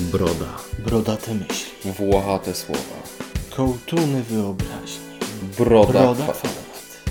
[0.00, 0.56] Broda.
[0.78, 1.92] Brodate myśli.
[1.92, 3.02] Włochate słowa.
[3.56, 5.04] Kołtuny wyobraźni.
[5.58, 6.36] Broda, Broda kwadrat.
[6.36, 7.04] kwadrat.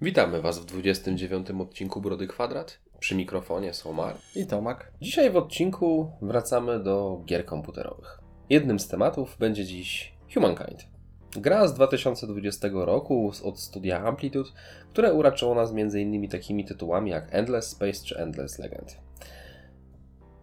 [0.00, 2.78] Witamy Was w 29 odcinku Brody Kwadrat.
[3.00, 4.16] Przy mikrofonie są Mar.
[4.36, 4.92] I Tomak.
[5.00, 8.20] Dzisiaj w odcinku wracamy do gier komputerowych.
[8.50, 10.86] Jednym z tematów będzie dziś Humankind.
[11.36, 14.50] Gra z 2020 roku z- od studia Amplitude,
[14.92, 16.28] które uraczyło nas m.in.
[16.28, 18.96] takimi tytułami jak Endless Space czy Endless Legend.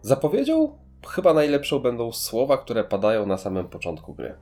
[0.04, 4.34] Zapowiedzią chyba najlepszą będą słowa, które padają na samym początku gry.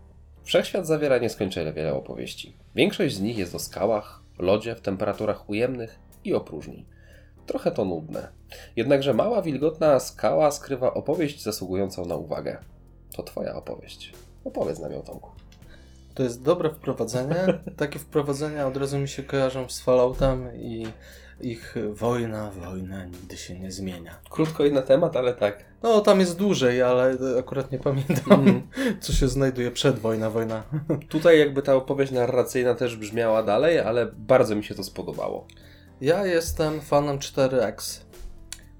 [0.42, 2.56] Wszechświat zawiera nieskończenie wiele opowieści.
[2.74, 6.86] Większość z nich jest o skałach, lodzie w temperaturach ujemnych i o próżni.
[7.46, 8.28] Trochę to nudne.
[8.76, 12.58] Jednakże mała, wilgotna skała skrywa opowieść zasługującą na uwagę.
[13.16, 14.12] To twoja opowieść.
[14.44, 15.30] Opowiedz nam ją, Tomku.
[16.14, 17.60] To jest dobre wprowadzenie.
[17.76, 20.86] Takie wprowadzenia od razu mi się kojarzą z Falloutem i
[21.42, 24.14] ich wojna, wojna nigdy się nie zmienia.
[24.30, 25.64] Krótko i na temat, ale tak.
[25.82, 28.62] No, tam jest dłużej, ale akurat nie pamiętam, Mhm.
[29.00, 30.62] co się znajduje przed wojna, wojna.
[31.08, 35.46] Tutaj jakby ta opowieść narracyjna też brzmiała dalej, ale bardzo mi się to spodobało.
[36.00, 38.00] Ja jestem fanem 4X.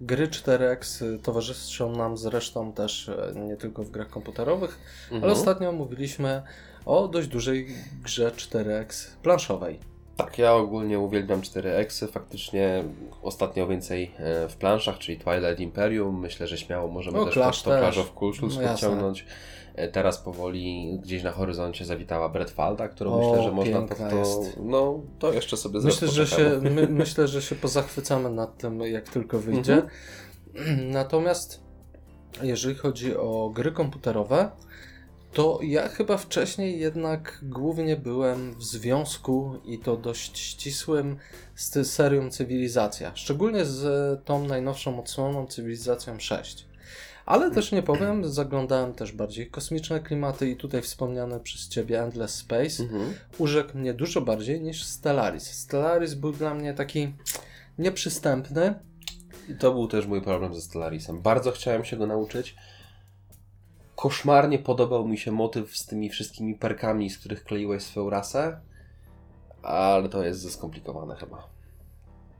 [0.00, 5.24] Gry 4X towarzyszą nam zresztą też e, nie tylko w grach komputerowych, Mhm.
[5.24, 6.42] ale ostatnio mówiliśmy
[6.86, 7.66] o dość dużej
[8.05, 9.78] grze 4X planszowej.
[10.16, 12.08] Tak, ja ogólnie uwielbiam 4X.
[12.08, 12.84] Faktycznie
[13.22, 16.20] ostatnio więcej e, w planszach, czyli Twilight Imperium.
[16.20, 17.70] Myślę, że śmiało możemy też Clash to.
[17.70, 19.27] Clash of Cultures No, podciągnąć.
[19.74, 24.16] E, Teraz powoli gdzieś na horyzoncie zawitała Brettfalda, którą O, myślę, że można pod to.
[24.16, 24.60] jest.
[24.62, 29.08] No, to jeszcze sobie Myślę że, się, my, myślę, że się pozachwycamy nad tym, jak
[29.08, 29.83] tylko wyjdzie.
[30.55, 30.90] Mhm.
[30.90, 31.60] Natomiast
[32.42, 34.50] jeżeli chodzi o gry komputerowe,
[35.33, 41.16] to ja chyba wcześniej jednak głównie byłem w związku i to dość ścisłym
[41.55, 43.12] z serią Cywilizacja.
[43.14, 46.66] Szczególnie z tą najnowszą odsłoną Cywilizacją 6.
[47.27, 52.34] Ale też nie powiem, zaglądałem też bardziej kosmiczne klimaty i tutaj wspomniane przez Ciebie Endless
[52.34, 53.14] Space Mhm.
[53.39, 55.51] urzekł mnie dużo bardziej niż Stellaris.
[55.52, 57.12] Stellaris był dla mnie taki
[57.79, 58.74] nieprzystępny.
[59.48, 61.23] I to był też mój problem ze Stellarisem.
[61.23, 62.56] Bardzo chciałem się go nauczyć.
[64.02, 68.61] Koszmarnie podobał mi się motyw z tymi wszystkimi perkami, z których kleiłeś swoją rasę,
[69.63, 71.48] ale to jest skomplikowane chyba.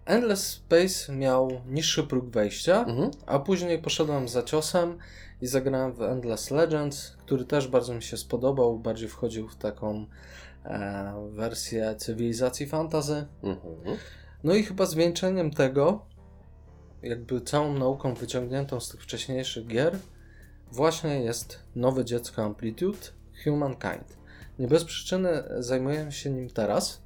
[0.05, 3.11] Endless Space miał niższy próg wejścia, Mhm.
[3.27, 4.99] a później poszedłem za ciosem
[5.43, 10.07] i zagrałem w Endless Legends, który też bardzo mi się spodobał, bardziej wchodził w taką
[10.65, 13.27] e, wersję cywilizacji fantazy.
[13.43, 13.97] Mhm.
[14.45, 16.07] No i chyba zwieńczeniem tego,
[17.03, 19.99] jakby całą nauką wyciągniętą z tych wcześniejszych gier,
[20.73, 22.99] właśnie jest nowe dziecko Amplitude,
[23.45, 24.19] Humankind.
[24.59, 27.03] Nie bez przyczyny zajmuję się nim teraz.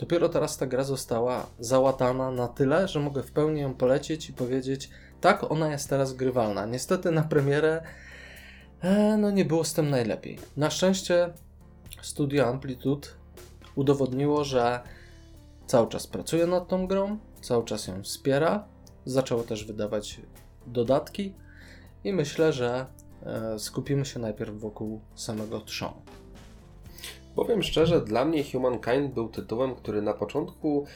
[0.00, 4.32] Dopiero teraz ta gra została załatana na tyle, że mogę w pełni ją polecić i
[4.32, 4.90] powiedzieć,
[5.20, 6.66] tak, ona jest teraz grywalna.
[6.66, 7.82] Niestety na premierę
[8.80, 10.38] e, no nie było z tym najlepiej.
[10.56, 11.32] Na szczęście
[12.02, 13.08] studio Amplitude
[13.74, 14.80] udowodniło, że
[15.66, 18.68] cały czas pracuje nad tą grą, cały czas ją wspiera,
[19.04, 20.20] zaczęło też wydawać
[20.66, 21.34] dodatki
[22.04, 22.86] i myślę, że
[23.58, 26.02] skupimy się najpierw wokół samego trzonu.
[27.34, 30.86] Powiem szczerze, dla mnie Humankind był tytułem, który na początku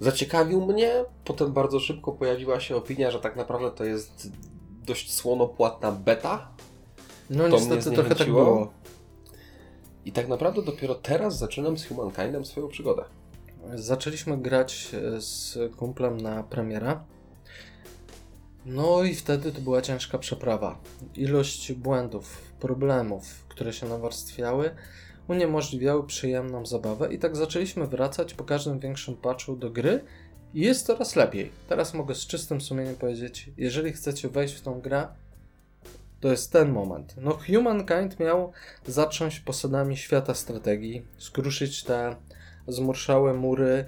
[0.00, 4.30] zaciekawił mnie, potem bardzo szybko pojawiła się opinia, że tak naprawdę to jest
[4.86, 6.48] dość słonopłatna beta.
[7.30, 8.72] No To mnie niestety trochę tak było.
[10.04, 13.04] I tak naprawdę dopiero teraz zaczynam z Humankindem swoją przygodę.
[13.74, 17.00] Zaczęliśmy grać e, z kumplem na premierę.
[18.66, 20.78] No i wtedy to była ciężka przeprawa.
[21.16, 24.70] Ilość błędów, problemów, które się nawarstwiały,
[25.28, 30.04] uniemożliwiały przyjemną zabawę i tak zaczęliśmy wracać po każdym większym patchu do gry
[30.54, 31.52] i jest coraz lepiej.
[31.68, 35.08] Teraz mogę z czystym sumieniem powiedzieć, jeżeli chcecie wejść w tą grę,
[36.20, 37.14] to jest ten moment.
[37.16, 38.52] No Humankind miał
[38.86, 42.16] zacząć posadami świata strategii, skruszyć te
[42.68, 43.84] zmurszałe mury.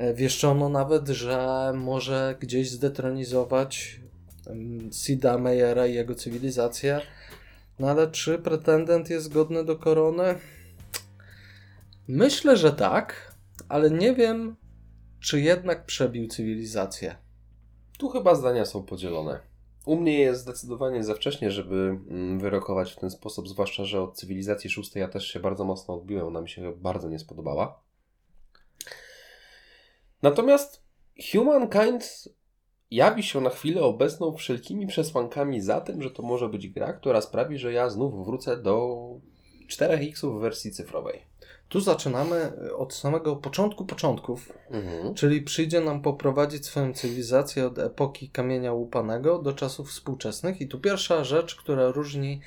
[0.00, 4.00] E, Wieszczono nawet, że może gdzieś zdetronizować
[4.92, 7.00] Sida Meyera i jego cywilizację.
[7.78, 10.34] No ale czy pretendent jest godny do korony?
[12.08, 13.34] Myślę, że tak,
[13.68, 14.56] ale nie wiem,
[15.20, 17.16] czy jednak przebił cywilizację.
[17.98, 19.40] Tu chyba zdania są podzielone.
[19.86, 24.16] U mnie jest zdecydowanie za wcześnie, żeby mm, wyrokować w ten sposób, zwłaszcza, że od
[24.16, 27.89] cywilizacji szóstej ja też się bardzo mocno odbiłem, ona mi się bardzo nie spodobała.
[30.22, 30.82] Natomiast
[31.32, 32.28] Humankind
[32.90, 37.20] jawi się na chwilę obecną wszelkimi przesłankami za tym, że to może być gra, która
[37.20, 38.98] sprawi, że ja znów wrócę do
[39.68, 41.22] 4X w wersji cyfrowej.
[41.68, 45.14] Tu zaczynamy od samego początku początków, Mhm.
[45.14, 50.60] czyli przyjdzie nam poprowadzić swoją cywilizację od epoki kamienia łupanego do czasów współczesnych.
[50.60, 52.40] I tu pierwsza rzecz, która różni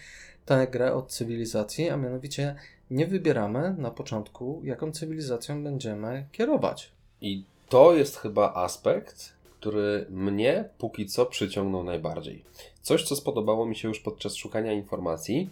[0.46, 2.56] tę grę od cywilizacji, a mianowicie
[2.92, 6.92] nie wybieramy na początku, jaką cywilizacją będziemy kierować.
[7.22, 12.44] I to jest chyba aspekt, który mnie póki co przyciągnął najbardziej.
[12.81, 15.50] Coś, co spodobało mi się już podczas szukania informacji,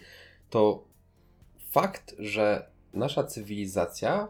[0.49, 0.83] to
[1.71, 4.27] fakt, że nasza cywilizacja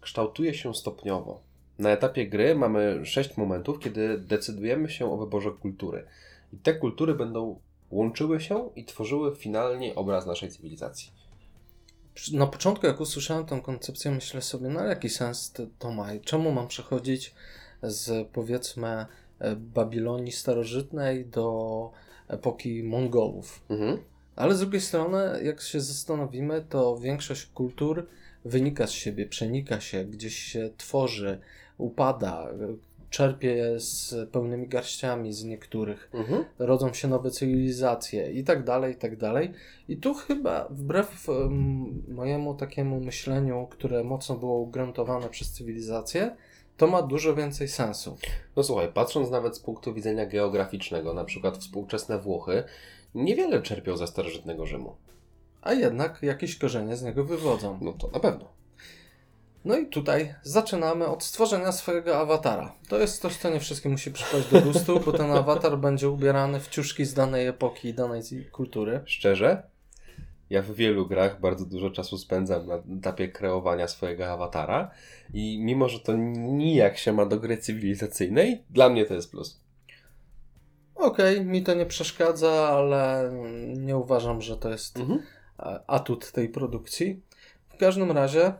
[0.00, 1.40] kształtuje się stopniowo.
[1.78, 6.06] Na etapie gry mamy sześć momentów, kiedy decydujemy się o wyborze kultury.
[6.52, 7.60] I te kultury będą
[7.90, 11.10] łączyły się i tworzyły finalnie obraz naszej cywilizacji.
[12.32, 16.52] Na początku, jak usłyszałem tę koncepcję, myślę sobie, no jaki sens to, ma i czemu
[16.52, 17.34] mam przechodzić
[17.82, 19.06] z powiedzmy
[19.38, 21.90] e, Babilonii starożytnej do
[22.28, 23.62] epoki Mongołów.
[23.68, 23.98] Mhm.
[24.36, 28.06] Ale z drugiej strony, jak się zastanowimy, to większość kultur
[28.44, 31.40] wynika z siebie, przenika się, gdzieś się tworzy,
[31.78, 32.48] upada,
[33.10, 36.44] czerpie z pełnymi garściami z niektórych Mhm.
[36.58, 39.52] rodzą się nowe cywilizacje i tak dalej, i tak dalej.
[39.88, 46.36] I tu chyba wbrew em, mojemu takiemu myśleniu, które mocno było ugruntowane przez cywilizację,
[46.76, 48.16] to ma dużo więcej sensu.
[48.56, 52.64] No słuchaj, patrząc nawet z punktu widzenia geograficznego, na przykład współczesne Włochy,
[53.14, 54.96] niewiele czerpią ze starożytnego Rzymu.
[55.62, 57.78] A jednak jakieś korzenie z niego wywodzą.
[57.82, 58.55] No to na pewno.
[59.66, 62.72] No i tutaj zaczynamy od stworzenia swojego awatara.
[62.88, 66.60] To jest coś, co nie wszystkim musi przypaść do gustu, bo ten awatar będzie ubierany
[66.60, 68.22] w ciuszki z danej epoki i danej
[68.52, 69.00] kultury.
[69.04, 69.62] Szczerze,
[70.50, 74.90] ja w wielu grach bardzo dużo czasu spędzam na etapie kreowania swojego awatara
[75.34, 79.60] i mimo, że to nijak się ma do gry cywilizacyjnej, dla mnie to jest plus.
[80.94, 83.30] Okej, mi to nie przeszkadza, ale
[83.76, 85.22] nie uważam, że to jest Mhm.
[85.58, 87.20] a- atut tej produkcji.
[87.68, 88.52] W każdym razie,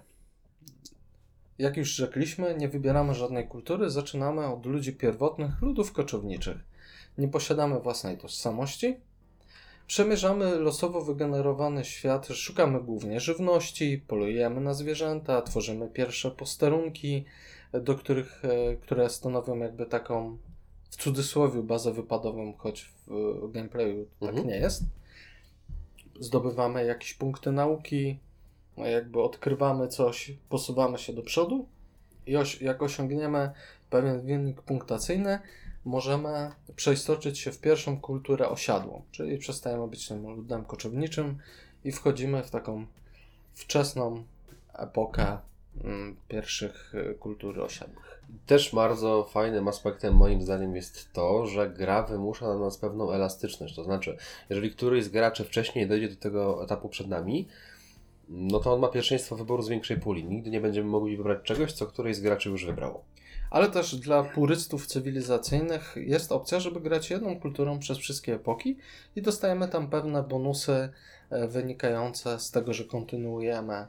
[1.58, 6.56] jak już rzekliśmy, nie wybieramy żadnej kultury, zaczynamy od ludzi pierwotnych, ludów koczowniczych.
[7.18, 8.96] Nie posiadamy własnej tożsamości.
[9.86, 17.24] Przemierzamy losowo wygenerowany świat, szukamy głównie żywności, polujemy na zwierzęta, tworzymy pierwsze posterunki,
[17.72, 20.38] do których, e, które stanowią jakby taką
[20.90, 24.48] w cudzysłowie bazę wypadową, choć w gameplayu tak Mhm.
[24.48, 24.82] nie jest
[26.20, 28.18] zdobywamy jakieś punkty nauki,
[28.76, 31.68] jakby odkrywamy coś, posuwamy się do przodu
[32.26, 33.50] i oś, jak osiągniemy
[33.90, 35.38] pewien wynik punktacyjny,
[35.84, 41.38] możemy przeistoczyć się w pierwszą kulturę osiadłą, czyli przestajemy być tym ludem koczowniczym
[41.84, 42.86] i wchodzimy w taką
[43.54, 44.24] wczesną
[44.74, 45.38] epokę
[45.84, 48.22] mm, pierwszych y, kultury osiadłych.
[48.46, 53.74] Też bardzo fajnym aspektem moim zdaniem jest to, że gra wymusza na nas pewną elastyczność.
[53.74, 54.16] To znaczy,
[54.50, 57.48] jeżeli któryś z graczy wcześniej dojdzie do tego etapu przed nami,
[58.28, 60.24] no to on ma pierwszeństwo wyboru z większej puli.
[60.24, 63.04] Nigdy nie będziemy mogli wybrać czegoś, co któryś z graczy już wybrało.
[63.50, 68.76] Ale też dla purystów cywilizacyjnych jest opcja, żeby grać jedną kulturą przez wszystkie epoki
[69.16, 70.88] i dostajemy tam pewne bonusy
[71.30, 73.86] e, wynikające z tego, że kontynuujemy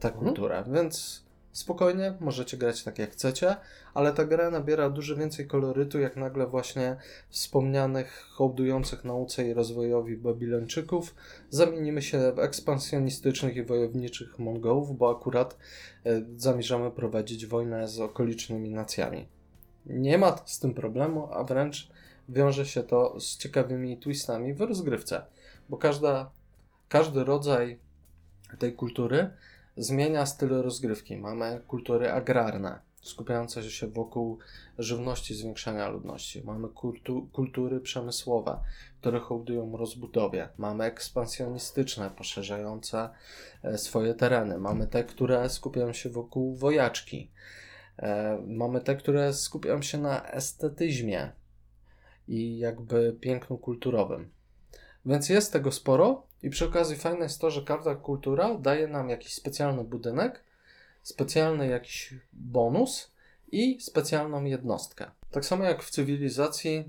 [0.00, 0.64] tę kulturę.
[0.72, 1.23] Więc
[1.54, 3.56] spokojnie, możecie grać tak jak chcecie,
[3.94, 6.96] ale ta gra nabiera dużo więcej kolorytu, jak nagle właśnie
[7.28, 11.14] wspomnianych, hołdujących nauce i rozwojowi Babilończyków
[11.50, 15.56] zamienimy się w ekspansjonistycznych i wojowniczych Mongołów, bo akurat
[16.06, 19.28] e, zamierzamy prowadzić wojnę z okolicznymi nacjami.
[19.86, 21.90] Nie ma z tym problemu, a wręcz
[22.28, 25.22] wiąże się to z ciekawymi twistami w rozgrywce,
[25.68, 26.30] bo każda,
[26.88, 27.78] każdy rodzaj
[28.58, 29.30] tej kultury
[29.76, 31.16] zmienia styl rozgrywki.
[31.16, 34.38] Mamy kultury agrarne, skupiające się wokół
[34.78, 36.42] żywności, zwiększania ludności.
[36.44, 38.58] Mamy kultu, kultury przemysłowe,
[39.00, 40.48] które hołdują rozbudowie.
[40.58, 43.08] Mamy ekspansjonistyczne, poszerzające
[43.62, 44.58] e, swoje tereny.
[44.58, 47.30] Mamy te, które skupiają się wokół wojaczki.
[47.98, 51.32] E, Mamy te, które skupiają się na estetyzmie
[52.28, 54.30] i jakby pięknu kulturowym.
[55.06, 59.08] Więc jest tego sporo i przy okazji fajne jest to, że każda kultura daje nam
[59.08, 60.44] jakiś specjalny budynek,
[61.02, 63.12] specjalny jakiś bonus
[63.52, 65.10] i specjalną jednostkę.
[65.30, 66.84] Tak samo jak w cywilizacji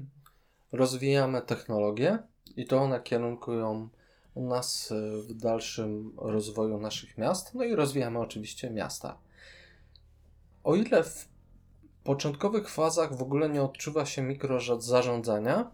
[0.71, 2.19] rozwijamy technologię
[2.57, 3.89] i to one kierunkują
[4.35, 9.17] nas y, w dalszym rozwoju naszych miast, no i rozwijamy oczywiście miasta.
[10.63, 11.27] O ile w
[12.03, 15.71] początkowych fazach w ogóle nie odczuwa się mikrozarządzania,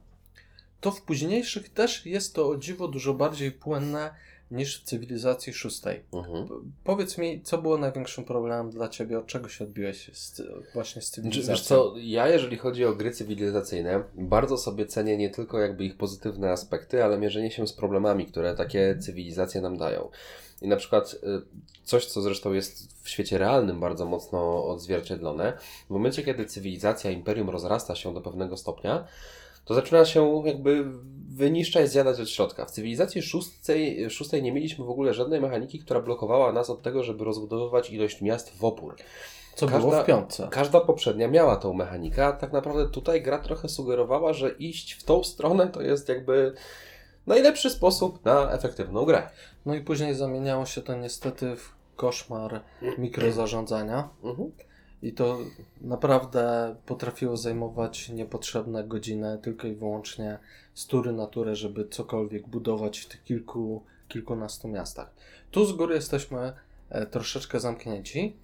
[0.81, 4.11] to w późniejszych też jest to o dziwo dużo bardziej płynne,
[4.51, 6.03] niż w cywilizacji szóstej.
[6.13, 6.47] Mhm.
[6.83, 10.41] Powiedz mi, co było największym problemem dla ciebie, od czego się odbiłeś z,
[10.73, 11.53] właśnie z cywilizacją?
[11.53, 15.97] Wiesz co, ja jeżeli chodzi o gry cywilizacyjne, bardzo sobie cenię nie tylko jakby ich
[15.97, 20.09] pozytywne aspekty, ale mierzenie się z problemami, które takie cywilizacje nam dają.
[20.61, 21.17] I na przykład y,
[21.83, 25.53] coś, co zresztą jest w świecie realnym bardzo mocno odzwierciedlone,
[25.87, 29.07] w momencie, kiedy cywilizacja, imperium rozrasta się do pewnego stopnia,
[29.71, 30.85] to zaczyna się jakby
[31.29, 32.65] wyniszczać, zjadać od środka.
[32.65, 37.03] W cywilizacji szóstej, szóstej nie mieliśmy w ogóle żadnej mechaniki, która blokowała nas od tego,
[37.03, 38.95] żeby rozbudowywać ilość miast w opór.
[39.55, 40.47] Co każda- było w piątce?
[40.51, 45.03] Każda poprzednia miała tą mechanikę, a tak naprawdę tutaj gra trochę sugerowała, że iść w
[45.03, 46.53] tą stronę to jest jakby
[47.27, 49.29] najlepszy sposób na efektywną grę.
[49.65, 52.61] No i później zamieniało się to niestety w koszmar
[52.97, 54.09] mikrozarządzania.
[54.23, 54.51] Mhm.
[55.03, 55.37] I to
[55.81, 60.39] naprawdę potrafiło zajmować niepotrzebne godziny tylko i wyłącznie
[60.73, 65.09] z tury na turę, żeby cokolwiek budować w tych kilku, kilkunastu miastach.
[65.51, 66.53] Tu z góry jesteśmy
[66.89, 68.35] e, troszeczkę zamknięci.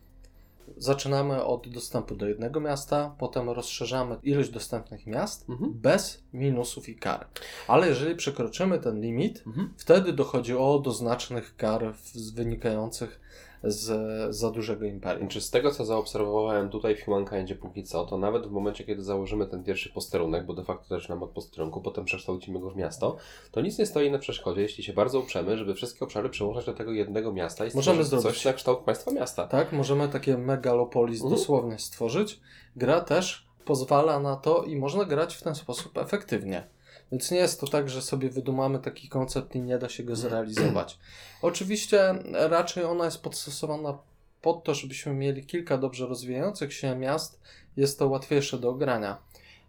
[0.78, 5.74] Zaczynamy od dostępu do jednego miasta, potem rozszerzamy ilość dostępnych miast Mhm.
[5.74, 7.28] bez minusów i kar.
[7.68, 9.74] Ale jeżeli przekroczymy ten limit, Mhm.
[9.78, 11.94] wtedy dochodzi o do znacznych kar
[12.34, 13.20] wynikających
[13.64, 15.28] z za dużego imperium.
[15.28, 19.02] Czy z tego, co zaobserwowałem tutaj w Humankindzie póki co, to nawet w momencie, kiedy
[19.04, 23.18] założymy ten pierwszy posterunek, bo de facto zaczynamy od posterunku, potem przekształcimy go w miasto,
[23.52, 26.74] to nic nie stoi na przeszkodzie, jeśli się bardzo uprzemy, żeby wszystkie obszary przełożyć do
[26.74, 28.38] tego jednego miasta i Możemy stworzyć zrobić.
[28.38, 29.48] coś na kształt państwa miasta.
[29.48, 31.40] Tak, możemy takie megalopolis Mhm.
[31.40, 32.40] dosłownie stworzyć.
[32.76, 36.68] Gra też pozwala na to i można grać w ten sposób efektywnie.
[37.12, 40.16] Więc nie jest to tak, że sobie wydumamy taki koncept i nie da się go
[40.16, 41.00] zrealizować.
[41.42, 43.98] Oczywiście raczej ona jest podstosowana
[44.42, 47.42] pod to, żebyśmy mieli kilka dobrze rozwijających się miast.
[47.78, 49.18] Jest to łatwiejsze do ogrania.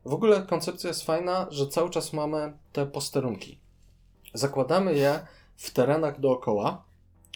[0.04, 3.58] W ogóle koncepcja jest fajna, że cały czas mamy te posterunki.
[4.34, 5.20] Zakładamy je
[5.56, 6.84] w terenach dookoła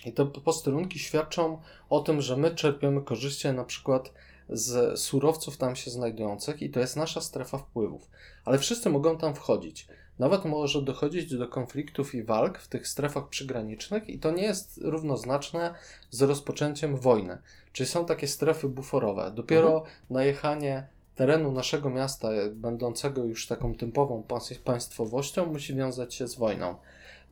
[0.04, 4.12] i te posterunki świadczą o tym, że my czerpiemy korzyści na przykład
[4.49, 8.11] z surowców tam się znajdujących i to jest nasza strefa wpływów.
[8.44, 9.88] Ale wszyscy mogą tam wchodzić.
[10.18, 14.80] Nawet może dochodzić do konfliktów i walk w tych strefach przygranicznych i to nie jest
[14.82, 15.75] równoznaczne
[16.11, 17.38] z rozpoczęciem wojny.
[17.72, 19.32] Czyli są takie strefy buforowe.
[19.34, 24.25] Dopiero najechanie terenu naszego miasta, będącego już taką typową
[24.64, 26.75] państwowością, musi wiązać się z wojną.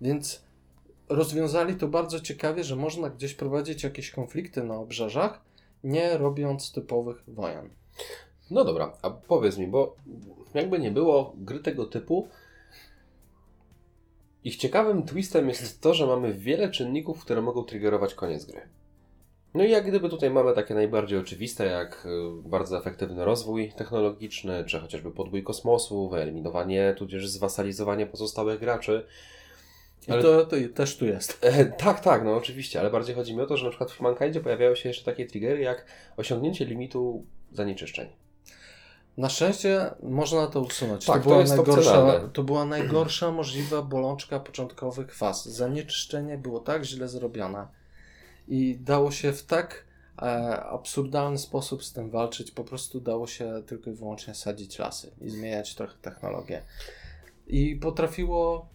[0.00, 0.42] Więc
[1.08, 5.40] rozwiązali to bardzo ciekawie, że można gdzieś prowadzić jakieś konflikty na obrzeżach,
[5.84, 7.70] nie robiąc typowych wojen.
[8.50, 9.96] No dobra, a powiedz mi, bo
[10.54, 12.28] jakby nie było gry tego typu,
[14.44, 18.60] ich ciekawym twistem jest to, że mamy wiele czynników, które mogą triggerować koniec gry.
[19.54, 24.64] No i jak gdyby tutaj mamy takie najbardziej oczywiste, jak y, bardzo efektywny rozwój technologiczny,
[24.64, 29.06] czy chociażby podbój kosmosu, wyeliminowanie, tudzież zwasalizowanie pozostałych graczy.
[30.08, 31.38] I Ale- to, to też tu jest.
[31.42, 33.96] E, tak, tak, no oczywiście, ale bardziej chodzi mi o to, że na przykład w
[33.96, 38.08] Humankindzie pojawiają się jeszcze takie triggery jak osiągnięcie limitu zanieczyszczeń.
[39.16, 41.06] Na szczęście można to usunąć.
[41.06, 45.48] Tak, to, to była jest najgorsza, to była najgorsza możliwa bolączka początkowych faz.
[45.48, 47.66] Zanieczyszczenie było tak źle zrobione
[48.48, 49.84] i dało się w tak
[50.22, 50.22] e,
[50.62, 52.50] absurdalny sposób z tym walczyć.
[52.50, 56.62] Po prostu dało się tylko i wyłącznie sadzić lasy i zmieniać trochę technologię.
[57.46, 58.68] I potrafiło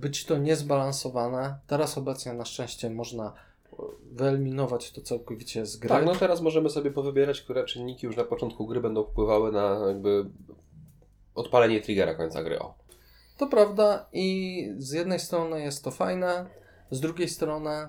[0.00, 1.58] być to niezbalansowane.
[1.66, 3.32] Teraz obecnie na szczęście można
[3.72, 3.76] e,
[4.12, 5.88] wyeliminować to całkowicie z gry.
[5.88, 9.86] Tak, no teraz możemy sobie powybierać, które czynniki już na początku gry będą wpływały na
[9.88, 10.26] jakby
[11.34, 12.58] odpalenie triggera końca gry.
[12.58, 12.74] O.
[13.36, 16.46] To prawda i z jednej strony jest to fajne,
[16.90, 17.88] z drugiej strony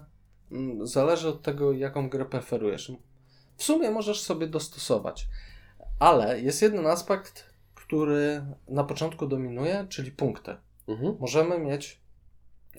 [0.51, 2.91] mm, zależy od tego, jaką grę preferujesz.
[3.57, 5.27] W sumie możesz sobie dostosować,
[5.99, 10.55] ale jest jeden aspekt, który na początku dominuje, czyli punkty.
[10.87, 11.17] Mhm.
[11.19, 12.01] Możemy mieć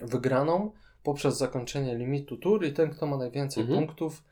[0.01, 0.71] wygraną
[1.03, 3.79] poprzez zakończenie limitu tur i ten, kto ma najwięcej Mhm.
[3.79, 4.23] punktów,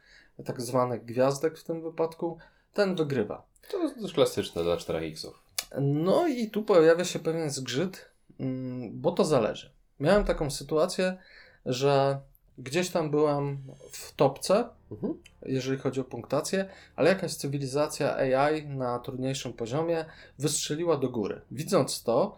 [0.46, 2.38] tak zwanych gwiazdek w tym wypadku,
[2.74, 3.46] ten wygrywa.
[3.72, 5.44] To jest dość klasyczne dla 4X-ów.
[5.82, 9.72] No i tu pojawia się pewien zgrzyt, mm, bo to zależy.
[10.00, 11.18] Miałem taką sytuację,
[11.66, 12.20] że
[12.58, 13.58] gdzieś tam byłem
[13.92, 15.14] w topce, Mhm.
[15.46, 20.06] jeżeli chodzi o punktację, ale jakaś cywilizacja AI na trudniejszym poziomie
[20.40, 21.42] wystrzeliła do góry.
[21.52, 22.38] Widząc to,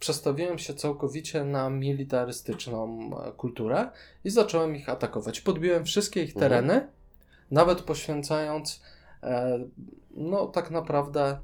[0.00, 3.90] przestawiłem się całkowicie na militarystyczną e, kulturę
[4.24, 5.40] i zacząłem ich atakować.
[5.40, 6.50] Podbiłem wszystkie ich Mhm.
[6.50, 6.88] tereny,
[7.50, 8.82] nawet poświęcając
[9.22, 9.58] e,
[10.10, 11.38] no tak naprawdę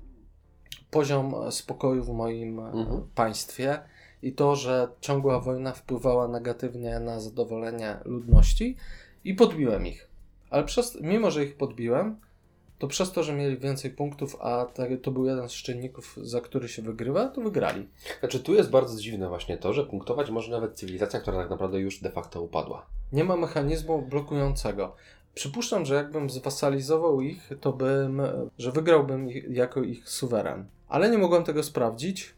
[0.90, 3.08] poziom e, spokoju w moim Mhm.
[3.14, 3.78] państwie
[4.22, 8.76] i to, że ciągła wojna wpływała negatywnie na zadowolenie ludności
[9.24, 10.08] i podbiłem ich.
[10.50, 12.16] Ale przez, mimo, że ich podbiłem,
[12.78, 14.66] to przez to, że mieli więcej punktów, a
[15.02, 17.88] to był jeden z czynników, za który się wygrywa, to wygrali.
[18.20, 21.80] Znaczy tu jest bardzo dziwne właśnie to, że punktować może nawet cywilizacja, która tak naprawdę
[21.80, 22.86] już de facto upadła.
[23.12, 24.94] Nie ma mechanizmu blokującego.
[25.34, 28.22] Przypuszczam, że jakbym zwasalizował ich, to bym,
[28.58, 30.66] że wygrałbym ich, jako ich suweren.
[30.88, 32.34] Ale nie mogłem tego sprawdzić,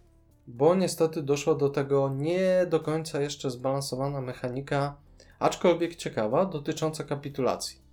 [0.47, 4.97] bo niestety doszła do tego nie do końca jeszcze zbalansowana mechanika,
[5.39, 7.88] aczkolwiek ciekawa, dotycząca kapitulacji.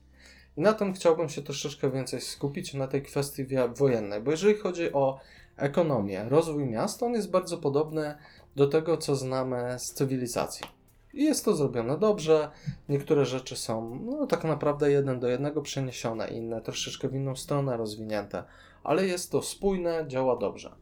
[0.58, 3.46] I na tym chciałbym się troszeczkę więcej skupić, na tej kwestii
[3.76, 5.20] wojennej, bo jeżeli chodzi o
[5.58, 8.16] ekonomię, rozwój miast, on jest bardzo podobny
[8.56, 10.66] do tego, co znamy z cywilizacji.
[11.14, 12.52] I jest to zrobione dobrze.
[12.90, 17.78] Niektóre rzeczy są no, tak naprawdę jeden do jednego przeniesione, inne troszeczkę w inną stronę
[17.78, 18.44] rozwinięte,
[18.84, 20.76] ale jest to spójne, działa dobrze.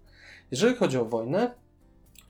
[0.52, 1.56] Jeżeli chodzi o wojnę,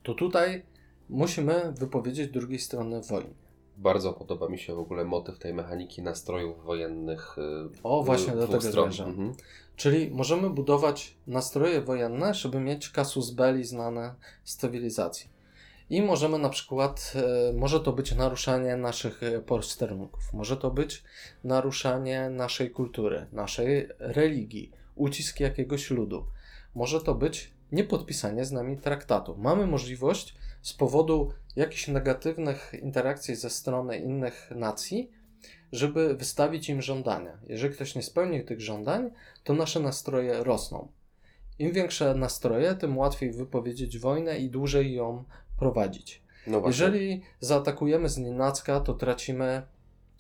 [0.03, 0.65] to tutaj
[1.09, 3.42] musimy wypowiedzieć drugiej strony wojny.
[3.77, 7.37] Bardzo podoba mi się w ogóle motyw tej mechaniki nastrojów wojennych.
[7.37, 9.09] y, O, właśnie y, do tego zmierzam.
[9.09, 9.33] Mhm.
[9.75, 15.33] Czyli możemy budować nastroje wojenne, żeby mieć kasus belli znane z cywilizacji.
[15.89, 17.13] I możemy na przykład,
[17.49, 21.03] e, może to być naruszanie naszych e, posterunków, może to być
[21.43, 26.25] naruszanie naszej kultury, naszej religii, ucisk jakiegoś ludu.
[26.75, 29.37] Może to być niepodpisanie z nami traktatu.
[29.37, 35.11] Mamy możliwość z powodu jakichś negatywnych interakcji ze strony innych nacji,
[35.71, 37.37] żeby wystawić im żądania.
[37.47, 39.11] Jeżeli ktoś nie spełni tych żądań,
[39.43, 40.87] to nasze nastroje rosną.
[41.59, 45.23] Im większe nastroje, tym łatwiej wypowiedzieć wojnę i dłużej ją
[45.59, 46.21] prowadzić.
[46.47, 46.61] No.
[46.65, 49.61] Jeżeli zaatakujemy z nienacka, to tracimy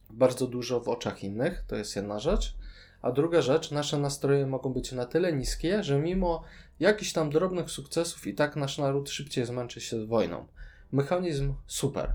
[0.09, 2.55] bardzo dużo w oczach innych, to jest jedna rzecz.
[3.01, 6.43] A druga rzecz, nasze nastroje mogą być na tyle niskie, że mimo
[6.79, 10.45] jakichś tam drobnych sukcesów i tak nasz naród szybciej zmęczy się wojną.
[10.91, 12.13] Mechanizm super.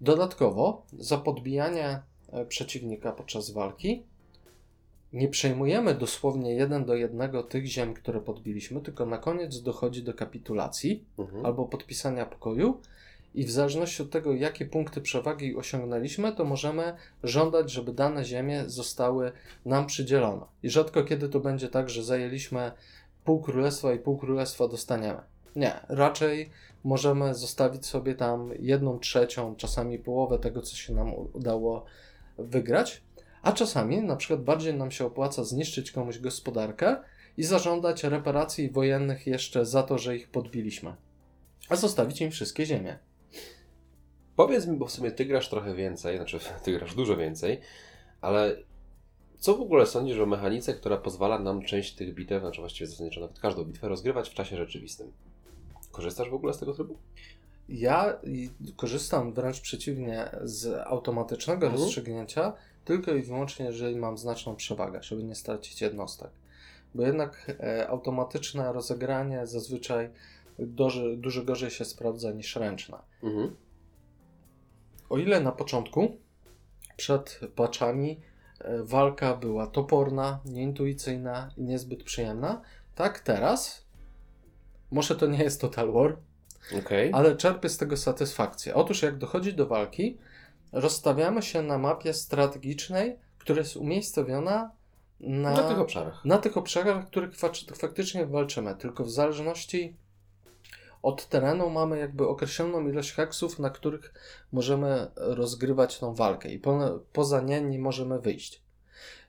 [0.00, 2.02] Dodatkowo, za podbijanie
[2.32, 4.02] e, przeciwnika podczas walki
[5.12, 10.14] nie przejmujemy dosłownie jeden do jednego tych ziem, które podbiliśmy, tylko na koniec dochodzi do
[10.14, 11.46] kapitulacji Mhm.
[11.46, 12.80] albo podpisania pokoju
[13.34, 18.64] i w zależności od tego, jakie punkty przewagi osiągnęliśmy, to możemy żądać, żeby dane ziemie
[18.66, 19.32] zostały
[19.64, 20.46] nam przydzielone.
[20.62, 22.72] I rzadko kiedy to będzie tak, że zajęliśmy
[23.24, 25.20] pół królestwa i pół królestwa dostaniemy.
[25.56, 26.50] Nie, raczej
[26.84, 31.84] możemy zostawić sobie tam jedną trzecią, czasami połowę tego, co się nam udało
[32.38, 33.02] wygrać,
[33.42, 36.96] a czasami na przykład bardziej nam się opłaca zniszczyć komuś gospodarkę
[37.36, 40.96] i zażądać reparacji wojennych jeszcze za to, że ich podbiliśmy
[41.68, 42.98] a zostawić im wszystkie ziemie.
[44.36, 47.60] Powiedz mi, bo w sumie ty grasz trochę więcej, znaczy ty grasz dużo więcej,
[48.20, 48.56] ale
[49.42, 53.20] co w ogóle sądzisz o mechanice, która pozwala nam część tych bitew, znaczy właściwie zasadniczo
[53.20, 55.12] nawet każdą bitwę, rozgrywać w czasie rzeczywistym?
[55.92, 56.98] Korzystasz w ogóle z tego trybu?
[57.68, 58.20] Ja
[58.76, 61.82] korzystam wręcz przeciwnie z automatycznego Mhm.
[61.82, 62.52] rozstrzygnięcia,
[62.84, 66.30] tylko i wyłącznie, jeżeli mam znaczną przewagę, żeby nie stracić jednostek.
[66.94, 70.10] Bo jednak e, automatyczne rozegranie zazwyczaj
[70.58, 72.98] doży, dużo gorzej się sprawdza niż ręczne.
[73.22, 73.56] Mhm.
[75.08, 76.16] O ile na początku,
[76.96, 78.31] przed patchami, e,
[78.82, 82.60] walka była toporna, nieintuicyjna i niezbyt przyjemna,
[82.94, 83.86] tak teraz,
[84.90, 86.16] może to nie jest Total War,
[86.78, 87.10] Okej.
[87.14, 88.74] ale czerpię z tego satysfakcję.
[88.74, 90.18] Otóż jak dochodzi do walki,
[90.72, 94.70] rozstawiamy się na mapie strategicznej, która jest umiejscowiona
[95.20, 96.24] na, Na tych obszarach.
[96.24, 98.74] na tych obszarach, w których fak- faktycznie walczymy.
[98.76, 99.96] Tylko w zależności
[101.02, 104.14] od terenu mamy jakby określoną ilość haksów, na których
[104.52, 108.62] możemy rozgrywać tą walkę i po, poza nie nie możemy wyjść.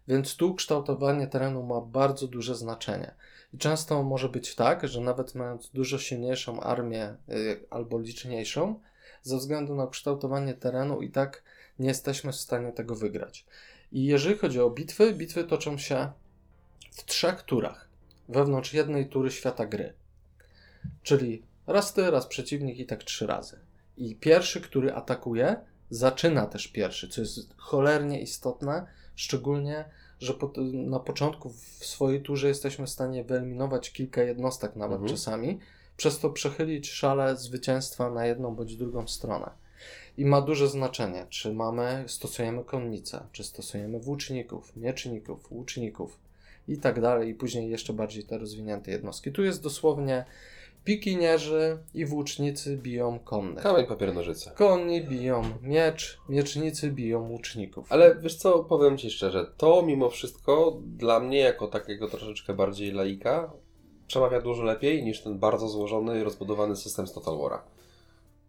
[0.07, 3.15] Więc tu kształtowanie terenu ma bardzo duże znaczenie.
[3.53, 8.79] I często może być tak, że nawet mając dużo silniejszą armię y, albo liczniejszą,
[9.23, 11.43] ze względu na kształtowanie terenu i tak
[11.79, 13.45] nie jesteśmy w stanie tego wygrać.
[13.91, 16.11] I jeżeli chodzi o bitwy, bitwy toczą się
[16.91, 17.89] w trzech turach
[18.29, 19.93] wewnątrz jednej tury świata gry.
[21.03, 23.59] Czyli raz ty, raz przeciwnik i tak trzy razy.
[23.97, 25.55] I pierwszy, który atakuje,
[25.89, 29.85] zaczyna też pierwszy, co jest cholernie istotne, szczególnie,
[30.19, 35.17] że po, na początku w swojej turze jesteśmy w stanie wyeliminować kilka jednostek nawet Mhm.
[35.17, 35.59] czasami,
[35.97, 39.49] przez to przechylić szale zwycięstwa na jedną bądź drugą stronę.
[40.17, 46.19] I ma duże znaczenie, czy mamy, stosujemy konnicę, czy stosujemy włóczników, mieczników, łuczników
[46.67, 49.31] i tak dalej, i później jeszcze bardziej te rozwinięte jednostki.
[49.31, 50.25] Tu jest dosłownie
[50.83, 53.63] pikinierzy i włócznicy biją konnych.
[53.63, 54.51] Kamień, papier, nożyce.
[54.51, 57.91] Konni biją miecz, miecznicy biją łuczników.
[57.91, 62.91] Ale wiesz co, powiem Ci szczerze, to mimo wszystko dla mnie, jako takiego troszeczkę bardziej
[62.91, 63.51] laika,
[64.07, 67.59] przemawia dużo lepiej niż ten bardzo złożony i rozbudowany system z Total War'a.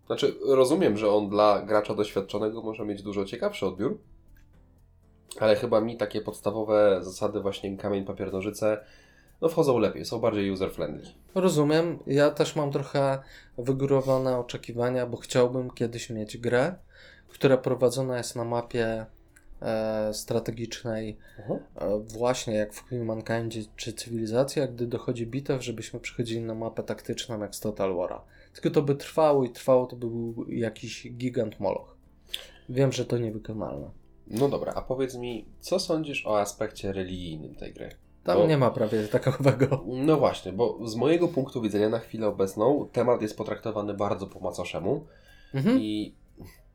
[0.07, 3.99] Znaczy, rozumiem, że on dla gracza doświadczonego może mieć dużo ciekawszy odbiór,
[5.40, 8.85] ale chyba mi takie podstawowe zasady właśnie kamień, papier, nożyce
[9.40, 11.07] no wchodzą lepiej, są bardziej user-friendly.
[11.35, 11.99] Rozumiem.
[12.07, 13.18] Ja też mam trochę
[13.59, 16.75] wygórowane oczekiwania, bo chciałbym kiedyś mieć grę,
[17.29, 19.07] która prowadzona jest na mapie
[19.62, 21.61] e, strategicznej, Mhm.
[21.77, 27.40] e, właśnie jak w Humankind czy Cywilizacja, gdy dochodzi bitew, żebyśmy przychodzili na mapę taktyczną
[27.40, 28.20] jak z Total War'a.
[28.55, 31.97] Tylko to by trwało i trwało, to by był jakiś gigant moloch.
[32.68, 33.90] Wiem, że to niewykonalne.
[34.27, 37.90] No dobra, a powiedz mi, co sądzisz o aspekcie religijnym tej gry?
[38.24, 39.84] Tam Bo- nie ma prawie takowego.
[39.87, 44.40] No właśnie, bo z mojego punktu widzenia na chwilę obecną temat jest potraktowany bardzo po
[44.40, 45.06] macoszemu
[45.54, 45.80] Mhm.
[45.80, 46.14] i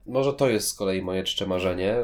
[0.06, 1.96] może to jest z kolei moje czcze marzenie.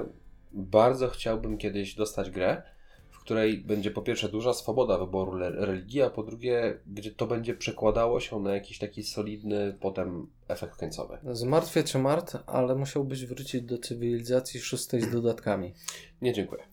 [0.52, 2.62] Bardzo chciałbym kiedyś dostać grę,
[3.10, 7.54] w której będzie po pierwsze duża swoboda wyboru religii, a po drugie, gdzie to będzie
[7.54, 11.18] przekładało się na jakiś taki solidny potem efekt końcowy.
[11.32, 15.74] Zmartwię cię Mart, ale musiałbyś wrócić do cywilizacji szóstej z dodatkami.
[16.22, 16.64] Nie dziękuję.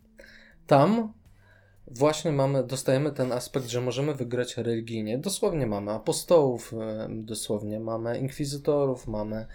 [0.66, 1.12] Tam
[1.87, 5.18] właśnie mamy, dostajemy ten aspekt, że możemy wygrać religijnie.
[5.18, 6.75] Dosłownie mamy apostołów,
[7.09, 9.47] dosłownie mamy inkwizytorów, mamy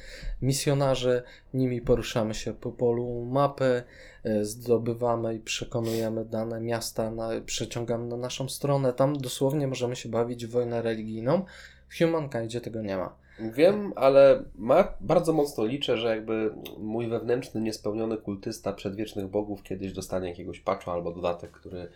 [0.42, 3.84] misjonarzy, nimi poruszamy się po polu mapy,
[4.24, 8.94] e, zdobywamy i przekonujemy dane miasta, na, przeciągamy na naszą stronę.
[8.94, 11.46] Tam dosłownie możemy się bawić w wojnę religijną.
[11.90, 13.27] W Humankindzie tego nie ma.
[13.39, 19.93] Wiem, ale ma, bardzo mocno liczę, że jakby mój wewnętrzny, niespełniony kultysta przedwiecznych bogów kiedyś
[19.93, 21.89] dostanie jakiegoś patcha albo dodatek, który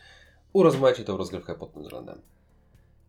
[0.53, 2.21] urozmaici tą rozgrywkę pod tym względem.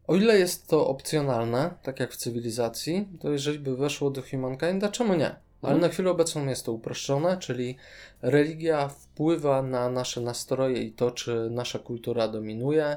[0.07, 4.89] O ile jest to opcjonalne, tak jak w cywilizacji, to jeżeli by weszło do Humankinda,
[4.89, 5.35] czemu nie?
[5.63, 5.81] Ale Mhm.
[5.81, 7.77] na chwilę obecną jest to uproszczone, czyli
[8.23, 12.97] religia wpływa na nasze nastroje i to, czy nasza kultura dominuje.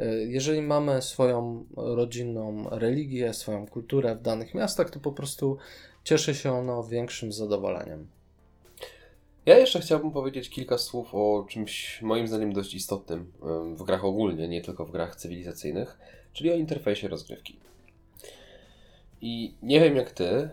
[0.00, 5.58] Y, Jeżeli mamy swoją rodzinną religię, swoją kulturę w danych miastach, to po prostu
[6.04, 8.06] cieszy się ono większym zadowoleniem.
[9.46, 13.32] Ja jeszcze chciałbym powiedzieć kilka słów o czymś moim zdaniem dość istotnym
[13.76, 15.98] w grach ogólnie, nie tylko w grach cywilizacyjnych,
[16.32, 17.58] czyli o interfejsie rozgrywki.
[19.20, 20.50] I nie wiem jak ty, e,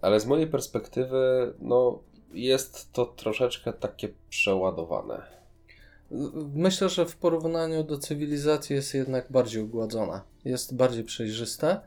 [0.00, 1.98] ale z mojej perspektywy, no,
[2.32, 5.22] jest to troszeczkę takie przeładowane.
[6.54, 10.22] Myślę, że w porównaniu do cywilizacji jest jednak bardziej ugładzona.
[10.44, 11.80] Jest bardziej przejrzyste.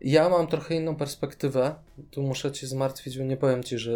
[0.00, 1.74] Ja mam trochę inną perspektywę.
[2.10, 3.92] Tu muszę cię zmartwić, bo nie powiem ci, że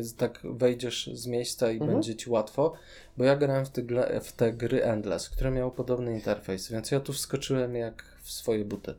[0.00, 1.92] z tak wejdziesz z miejsca i Mhm.
[1.92, 2.72] będzie ci łatwo,
[3.16, 3.82] bo ja grałem w te,
[4.20, 8.64] w te gry Endless, które miały podobny interfejs, więc ja tu wskoczyłem jak w swoje
[8.64, 8.94] buty.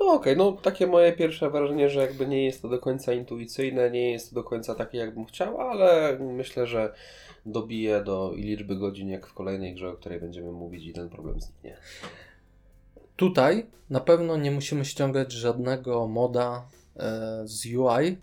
[0.00, 3.90] No okej, no takie moje pierwsze wrażenie, że jakby nie jest to do końca intuicyjne,
[3.90, 6.92] nie jest to do końca takie jakbym chciał, ale myślę, że
[7.52, 11.40] dobiję do liczby godzin jak w kolejnej grze, o której będziemy mówić i ten problem
[11.40, 11.76] zniknie.
[13.16, 18.16] Tutaj na pewno nie musimy ściągać żadnego moda e, z UI,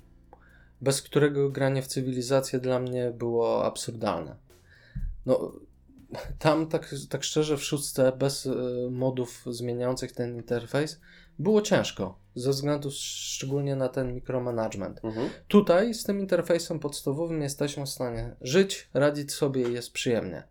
[0.81, 4.35] bez którego granie w cywilizację dla mnie było absurdalne.
[5.25, 5.51] No,
[6.39, 8.51] tam tak, tak szczerze w szóstce, bez e,
[8.91, 11.01] modów zmieniających ten interfejs,
[11.39, 15.05] było ciężko, ze względu szczególnie na ten mikromanagement.
[15.05, 15.29] Mhm.
[15.47, 20.43] Tutaj z tym interfejsem podstawowym jesteśmy w stanie żyć, radzić sobie i jest przyjemnie.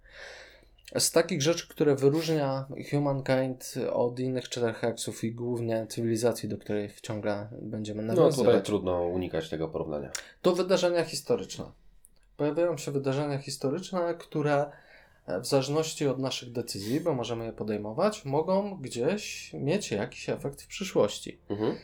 [0.98, 6.90] Z takich rzeczy, które wyróżnia Humankind od innych 4 heksów i głównie cywilizacji, do której
[7.02, 10.10] ciągle będziemy No tutaj nawiązywać, trudno unikać tego porównania.
[10.42, 11.64] to wydarzenia historyczne.
[12.36, 14.66] Pojawiają się wydarzenia historyczne, które
[15.28, 20.66] w zależności od naszych decyzji, bo możemy je podejmować, mogą gdzieś mieć jakiś efekt w
[20.66, 21.38] przyszłości.
[21.48, 21.74] Mhm.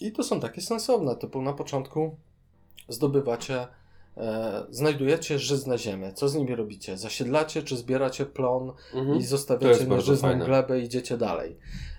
[0.00, 2.16] I to są takie sensowne, typu na początku
[2.88, 3.66] zdobywacie,
[4.16, 6.12] e, znajdujecie żyzne ziemię.
[6.12, 6.96] Co z nimi robicie?
[6.96, 9.18] Zasiedlacie, czy zbieracie plon Mhm.
[9.18, 11.56] i zostawiacie na żyzną glebę i idziecie dalej.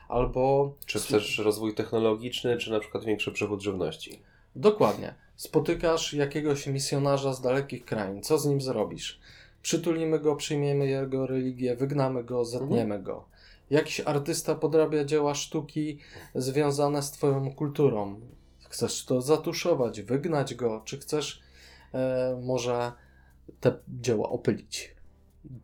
[0.10, 4.20] Albo Czy chcesz rozwój technologiczny, czy na przykład większy przewód żywności?
[4.56, 5.14] Dokładnie.
[5.36, 8.22] Spotykasz jakiegoś misjonarza z dalekich krain.
[8.24, 9.20] Co z nim zrobisz?
[9.66, 13.26] Przytulimy go, przyjmiemy jego religię, wygnamy go, zetniemy go.
[13.70, 16.00] Jakiś artysta podrabia dzieła sztuki
[16.36, 18.20] związane z Twoją kulturą.
[18.70, 21.42] Chcesz to zatuszować, wygnać go, czy chcesz
[21.94, 22.92] e, może
[23.60, 24.96] te dzieła opylić?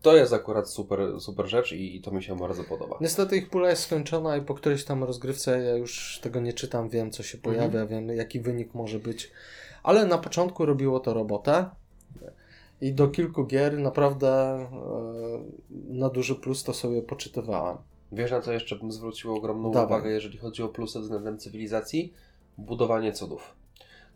[0.01, 2.97] To jest akurat super, super rzecz i, i to mi się bardzo podoba.
[3.01, 6.89] Niestety ich pula jest skończona i po którejś tam rozgrywce ja już tego nie czytam,
[6.89, 9.31] wiem co się pojawia, wiem jaki wynik może być.
[9.83, 11.69] Ale na początku robiło to robotę
[12.81, 14.67] i do kilku gier naprawdę e,
[15.69, 17.77] na duży plus to sobie poczytywałem.
[18.11, 19.99] Wiesz na co jeszcze bym zwrócił ogromną Dawaj.
[19.99, 22.13] uwagę, jeżeli chodzi o plusy względem cywilizacji?
[22.57, 23.55] Budowanie cudów.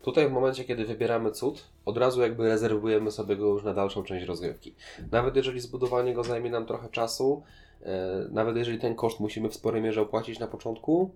[0.01, 4.03] Tutaj w momencie, kiedy wybieramy cud, od razu jakby rezerwujemy sobie go już na dalszą
[4.03, 4.75] część rozgrywki.
[5.11, 7.43] Nawet jeżeli zbudowanie go zajmie nam trochę czasu,
[7.81, 11.11] e, nawet jeżeli ten koszt musimy w sporej mierze opłacić na początku,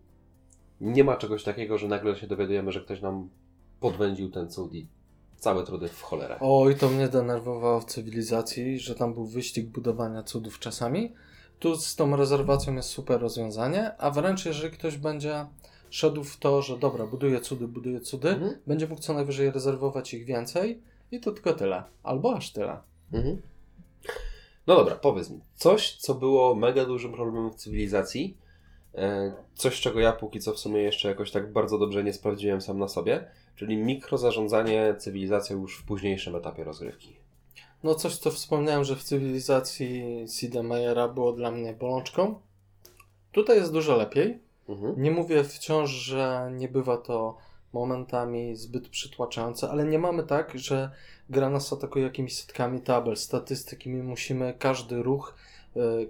[0.82, 3.30] nie ma czegoś takiego, że nagle się dowiadujemy, że ktoś nam
[3.80, 4.88] podwędził ten cud i
[5.40, 6.38] całe trudy w cholerę.
[6.42, 11.14] Oj, to mnie denerwowało w cywilizacji, że tam był wyścig budowania cudów czasami.
[11.60, 15.46] Tu z tą rezerwacją jest super rozwiązanie, a wręcz jeżeli ktoś będzie
[15.90, 18.56] szedł w to, że dobra, buduje cudy, buduje cudy, Mhm.
[18.68, 21.84] będzie mógł co najwyżej rezerwować ich więcej i to tylko tyle.
[22.04, 22.78] Albo aż tyle.
[23.14, 23.42] Mhm.
[24.68, 25.40] No dobra, powiedz mi.
[25.56, 28.38] Coś, co było mega dużym problemem w cywilizacji,
[29.56, 32.80] coś, czego ja póki co w sumie jeszcze jakoś tak bardzo dobrze nie sprawdziłem sam
[32.80, 37.16] na sobie, czyli mikrozarządzanie cywilizacją już w późniejszym etapie rozgrywki.
[37.84, 42.40] No coś, co wspomniałem, że w cywilizacji Sida Meyera było dla mnie bolączką.
[43.32, 44.40] Tutaj jest dużo lepiej.
[44.70, 45.02] Mhm.
[45.02, 47.38] Nie mówię wciąż, że nie bywa to
[47.74, 50.92] momentami zbyt przytłaczające, ale nie mamy tak, że
[51.30, 53.90] gra nas atakuje jakimiś setkami tabel, statystyki.
[53.90, 55.59] My musimy każdy ruch, e,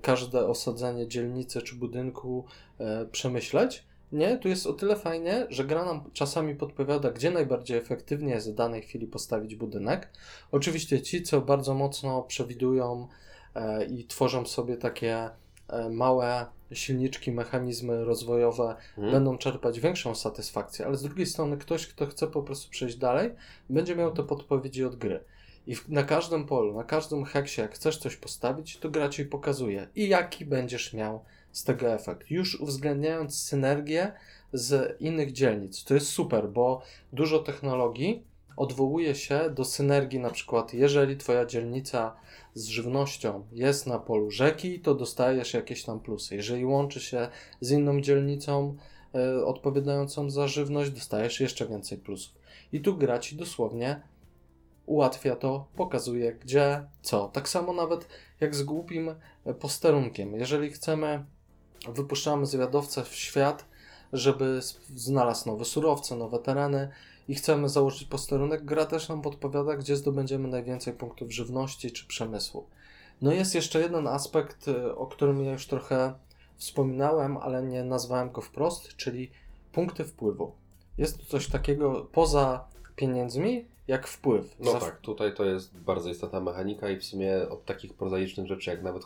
[0.02, 2.46] każde osadzenie dzielnicy czy budynku
[2.80, 3.84] e, przemyśleć.
[4.12, 8.52] Nie, tu jest o tyle fajnie, że gra nam czasami podpowiada, gdzie najbardziej efektywnie jest
[8.52, 10.10] w danej chwili postawić budynek.
[10.52, 13.08] Oczywiście ci, co bardzo mocno przewidują
[13.56, 15.30] e, i tworzą sobie takie
[15.68, 19.14] e, małe silniczki, mechanizmy rozwojowe, Mhm.
[19.14, 23.32] będą czerpać większą satysfakcję, ale z drugiej strony ktoś, kto chce po prostu przejść dalej,
[23.70, 25.20] będzie miał te podpowiedzi od gry.
[25.70, 29.26] I w, na każdym polu, na każdym heksie, jak chcesz coś postawić, to gra ci
[29.26, 32.32] pokazuje i jaki będziesz miał z tego efekt.
[32.32, 34.12] Już uwzględniając synergię
[34.54, 35.84] z innych dzielnic.
[35.84, 36.82] To jest super, bo
[37.14, 38.24] dużo technologii
[38.58, 42.16] odwołuje się do synergii, na przykład jeżeli twoja dzielnica
[42.54, 46.36] z żywnością jest na polu rzeki, to dostajesz jakieś tam plusy.
[46.36, 47.28] Jeżeli łączy się
[47.62, 48.76] z inną dzielnicą
[49.16, 52.36] e, odpowiadającą za żywność, dostajesz jeszcze więcej plusów.
[52.74, 54.02] I tu gra ci dosłownie
[54.90, 57.28] ułatwia to, pokazuje gdzie, co.
[57.28, 58.08] Tak samo nawet
[58.40, 60.34] jak z głupim e, posterunkiem.
[60.34, 61.26] Jeżeli chcemy,
[61.90, 63.66] wypuszczamy zwiadowcę w świat,
[64.14, 64.60] żeby
[64.96, 66.90] znalazł nowe surowce, nowe tereny
[67.28, 72.66] i chcemy założyć posterunek, gra też nam podpowiada, gdzie zdobędziemy najwięcej punktów żywności czy przemysłu.
[73.22, 76.14] No jest jeszcze jeden aspekt, y, o którym ja już trochę
[76.58, 79.32] wspominałem, ale nie nazwałem go wprost, czyli
[79.72, 80.52] punkty wpływu.
[80.98, 84.56] Jest to coś takiego poza pieniędzmi, jak wpływ.
[84.60, 88.48] No Za- tak, tutaj to jest bardzo istotna mechanika i w sumie od takich prozaicznych
[88.48, 89.04] rzeczy jak nawet,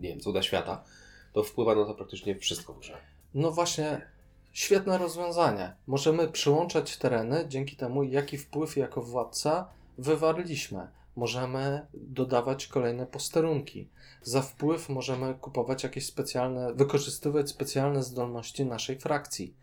[0.00, 0.84] nie wiem, cuda świata,
[1.32, 2.96] to wpływa na to praktycznie wszystko w grze.
[3.34, 4.00] No właśnie,
[4.52, 5.74] świetne rozwiązanie.
[5.86, 9.68] Możemy przyłączać tereny dzięki temu, jaki wpływ jako władca
[9.98, 10.88] wywarliśmy.
[11.16, 13.88] Możemy dodawać kolejne posterunki.
[14.22, 19.54] Za wpływ możemy kupować jakieś specjalne, wykorzystywać specjalne zdolności naszej frakcji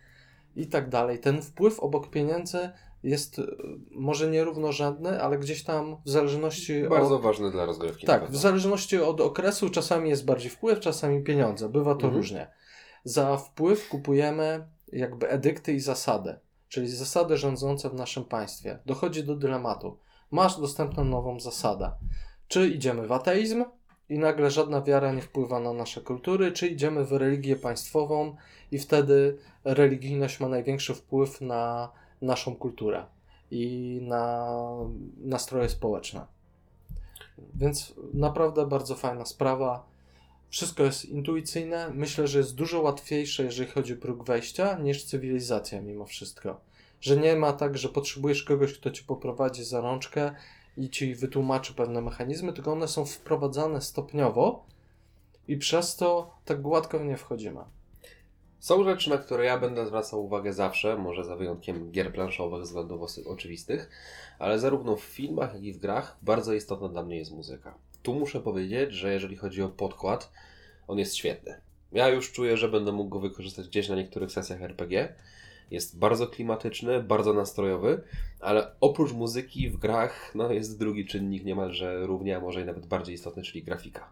[0.55, 1.19] i tak dalej.
[1.19, 2.69] Ten wpływ obok pieniędzy
[3.03, 3.43] jest y,
[3.91, 7.21] może nierównorzędny, ale gdzieś tam w zależności Bardzo od...
[7.21, 8.07] ważne dla rozgrywki.
[8.07, 11.69] Tak, w zależności od okresu czasami jest bardziej wpływ, czasami pieniądze.
[11.69, 12.13] Bywa to Mhm.
[12.15, 12.47] różnie.
[13.03, 16.35] Za wpływ kupujemy jakby edykty i zasady,
[16.67, 18.79] czyli zasady rządzące w naszym państwie.
[18.85, 19.97] Dochodzi do dylematu.
[20.31, 21.91] Masz dostępną nową zasadę.
[22.47, 23.65] Czy idziemy w ateizm
[24.09, 28.35] i nagle żadna wiara nie wpływa na nasze kultury, czy idziemy w religię państwową
[28.71, 31.89] i wtedy religijność ma największy wpływ na
[32.23, 33.05] naszą kulturę
[33.51, 34.47] i na
[35.17, 36.25] nastroje społeczne.
[37.55, 39.85] Więc naprawdę bardzo fajna sprawa.
[40.49, 41.89] Wszystko jest intuicyjne.
[41.93, 46.61] Myślę, że jest dużo łatwiejsze, jeżeli chodzi o próg wejścia, niż cywilizacja mimo wszystko.
[47.01, 50.35] Że nie ma tak, że potrzebujesz kogoś, kto ci poprowadzi za rączkę
[50.77, 54.65] i ci wytłumaczy pewne mechanizmy, tylko one są wprowadzane stopniowo
[55.47, 57.59] i przez to tak gładko w nie wchodzimy.
[58.63, 63.01] Są rzeczy, na które ja będę zwracał uwagę zawsze, może za wyjątkiem gier planszowych, względów
[63.25, 63.89] oczywistych,
[64.39, 67.77] ale zarówno w filmach, jak i w grach bardzo istotna dla mnie jest muzyka.
[68.03, 70.31] Tu muszę powiedzieć, że jeżeli chodzi o podkład,
[70.87, 71.61] on jest świetny.
[71.91, 75.13] Ja już czuję, że będę mógł go wykorzystać gdzieś na niektórych sesjach RPG.
[75.71, 78.01] Jest bardzo klimatyczny, bardzo nastrojowy,
[78.39, 82.85] ale oprócz muzyki w grach no, jest drugi czynnik niemalże równie, a może i nawet
[82.85, 84.09] bardziej istotny, czyli grafika.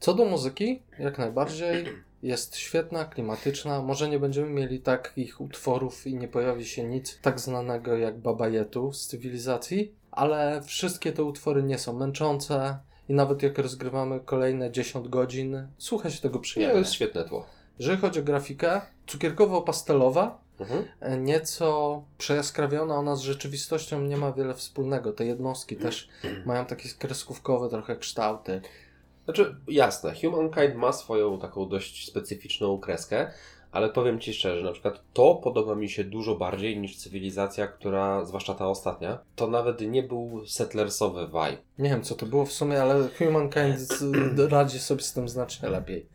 [0.00, 1.84] Co do muzyki, jak najbardziej
[2.22, 3.82] jest świetna, klimatyczna.
[3.82, 8.48] Może nie będziemy mieli takich utworów i nie pojawi się nic tak znanego jak Baba
[8.48, 14.70] Yetu z cywilizacji, ale wszystkie te utwory nie są męczące i nawet jak rozgrywamy kolejne
[14.70, 16.78] 10 godzin, słucha się tego Nie, to przyjemnie.
[16.78, 17.46] jest świetne tło.
[17.78, 20.30] Jeżeli chodzi o grafikę, cukierkowo-pastelowa,
[20.60, 20.84] Mhm.
[21.24, 25.12] nieco przejaskrawiona, ona z rzeczywistością nie ma wiele wspólnego.
[25.12, 26.08] Te jednostki też
[26.46, 28.60] mają takie kreskówkowe trochę kształty.
[29.24, 33.30] Znaczy, jasne, Humankind ma swoją taką dość specyficzną kreskę,
[33.72, 38.24] ale powiem Ci szczerze, na przykład to podoba mi się dużo bardziej niż cywilizacja, która,
[38.24, 41.62] zwłaszcza ta ostatnia, to nawet nie był settlersowy vibe.
[41.78, 43.88] Nie wiem, co to było w sumie, ale Humankind
[44.50, 46.06] radzi sobie z tym znacznie lepiej.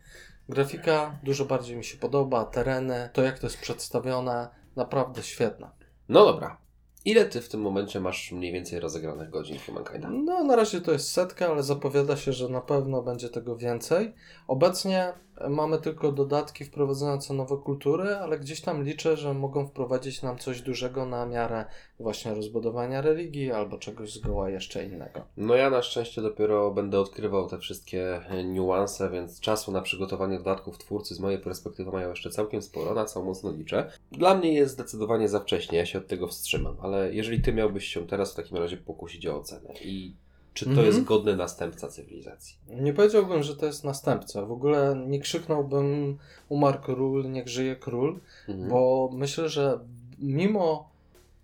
[0.48, 5.70] Grafika dużo bardziej mi się podoba, tereny, to jak to jest przedstawione, naprawdę świetna.
[6.08, 6.67] No dobra.
[7.08, 10.10] Ile ty w tym momencie masz mniej więcej rozegranych godzin Humankinda?
[10.10, 14.14] No, na razie to jest setka, ale zapowiada się, że na pewno będzie tego więcej.
[14.48, 15.12] Obecnie
[15.48, 20.62] mamy tylko dodatki wprowadzające nowe kultury, ale gdzieś tam liczę, że mogą wprowadzić nam coś
[20.62, 21.64] dużego na miarę
[22.00, 25.20] właśnie rozbudowania religii albo czegoś zgoła jeszcze innego.
[25.36, 30.38] No ja na szczęście dopiero będę odkrywał te wszystkie e, niuanse, więc czasu na przygotowanie
[30.38, 33.90] dodatków twórcy z mojej perspektywy mają jeszcze całkiem sporo, na co mocno liczę.
[34.12, 37.84] Dla mnie jest zdecydowanie za wcześnie, ja się od tego wstrzymam, ale jeżeli ty miałbyś
[37.84, 40.14] się teraz w takim razie pokusić o ocenę i
[40.54, 40.86] czy to Mhm.
[40.86, 42.56] jest godny następca cywilizacji?
[42.68, 44.46] Nie powiedziałbym, że to jest następca.
[44.46, 48.68] W ogóle nie krzyknąłbym umarł król, niech żyje król, Mhm.
[48.70, 49.78] bo myślę, że
[50.18, 50.88] mimo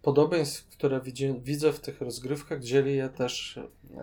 [0.04, 3.60] podobieństw, które widzi, widzę w tych rozgrywkach, dzieli je też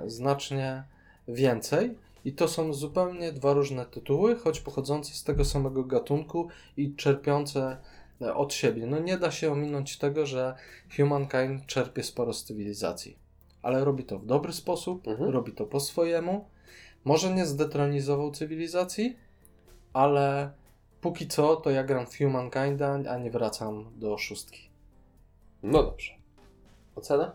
[0.07, 0.83] znacznie
[1.27, 1.95] więcej.
[2.25, 7.77] I to są zupełnie dwa różne tytuły, choć pochodzące z tego samego gatunku i czerpiące
[8.21, 8.87] e, od siebie.
[8.87, 10.55] No nie da się ominąć tego, że
[10.97, 13.17] Humankind czerpie sporo z cywilizacji,
[13.61, 15.29] ale robi to w dobry sposób, Mhm.
[15.29, 16.45] robi to po swojemu.
[17.05, 19.17] Może nie zdetronizował cywilizacji,
[19.93, 20.51] ale
[21.01, 24.70] póki co to ja gram w Humankinda, a nie wracam do szóstki.
[25.63, 26.11] No dobrze.
[26.95, 27.31] Ocena?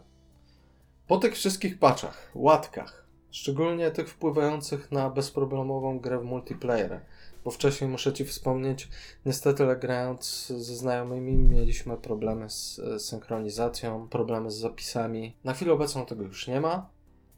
[1.06, 7.00] Po tych wszystkich patchach, łatkach, szczególnie tych wpływających na bezproblemową grę w multiplayer,
[7.44, 8.88] bo wcześniej muszę Ci wspomnieć,
[9.26, 15.36] niestety grając ze znajomymi mieliśmy problemy z e, synchronizacją, problemy z zapisami.
[15.44, 16.90] Na chwilę obecną tego już nie ma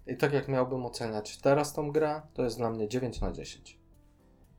[0.07, 3.79] i tak jak miałbym oceniać teraz tą grę, to jest dla mnie 9 na 10.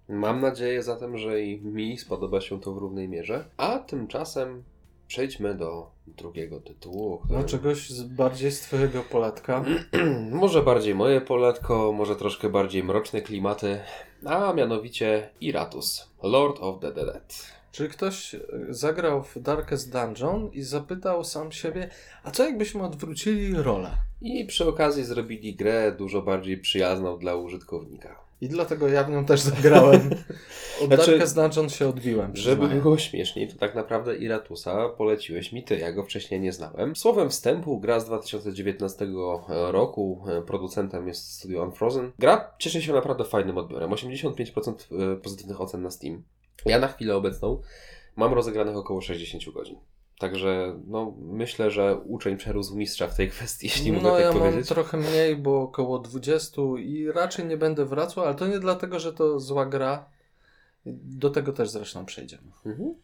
[0.09, 3.45] Mam nadzieję zatem, że i mi spodoba się to w równej mierze.
[3.57, 4.63] A tymczasem
[5.09, 7.17] przejdźmy do drugiego tytułu.
[7.17, 9.65] którym- No czegoś z, bardziej z Twojego poletka.
[10.31, 13.79] może bardziej moje poletko, może troszkę bardziej mroczne klimaty,
[14.25, 17.45] a mianowicie Iratus, Lord of the Dead.
[17.71, 21.89] Czyli ktoś e, zagrał w Darkest Dungeon i zapytał sam siebie,
[22.23, 23.91] a co jakbyśmy odwrócili rolę?
[24.21, 28.28] I przy okazji zrobili grę dużo bardziej przyjazną dla użytkownika.
[28.41, 30.01] I dlatego ja w nią też zagrałem.
[30.81, 32.35] Od Znaczy, Darkest Dungeon się odbiłem.
[32.35, 36.95] Żeby było śmieszniej, to tak naprawdę Iratusa poleciłeś mi ty, ja go wcześniej nie znałem.
[36.95, 39.07] Słowem wstępu, gra z 2019
[39.47, 42.11] roku, e, producentem jest studio Unfrozen.
[42.19, 44.73] Gra cieszy się naprawdę fajnym odbiorem, 85%
[45.13, 46.23] e, pozytywnych ocen na Steam.
[46.65, 47.61] Ja na chwilę obecną
[48.15, 49.75] mam rozegranych około 60 godzin.
[50.19, 54.31] Także no, myślę, że uczeń przerósł mistrza w tej kwestii, jeśli mogę no tak ja
[54.31, 54.67] mam powiedzieć.
[54.67, 59.13] trochę mniej, bo około 20 i raczej nie będę wracał, ale to nie dlatego, że
[59.13, 60.09] to zła gra.
[60.85, 62.51] Do tego też zresztą przejdziemy.
[62.65, 62.95] Mhm.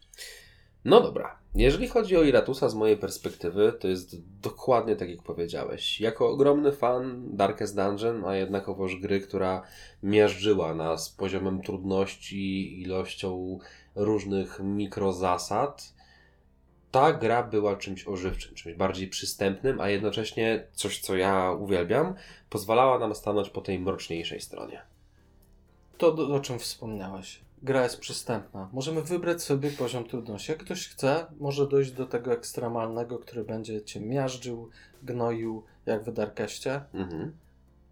[0.84, 1.38] No dobra.
[1.54, 6.00] Jeżeli chodzi o Iratusa z mojej perspektywy, to jest dokładnie tak jak powiedziałeś.
[6.00, 9.62] Jako ogromny fan Darkest Dungeon, a jednakowoż gry, która
[10.02, 13.58] miażdżyła nas poziomem trudności, ilością
[13.94, 15.95] różnych mikrozasad,
[16.96, 22.14] ta gra była czymś ożywczym, czymś bardziej przystępnym, a jednocześnie coś, co ja uwielbiam,
[22.50, 24.82] pozwalała nam stanąć po tej mroczniejszej stronie.
[25.98, 27.40] To, o czym wspomniałeś.
[27.62, 28.68] Gra jest przystępna.
[28.72, 30.52] Możemy wybrać sobie poziom trudności.
[30.52, 34.70] Jak ktoś chce, może dojść do tego ekstremalnego, który będzie cię miażdżył,
[35.02, 36.80] gnoił, jak w Darkeście.
[36.94, 37.32] Mhm.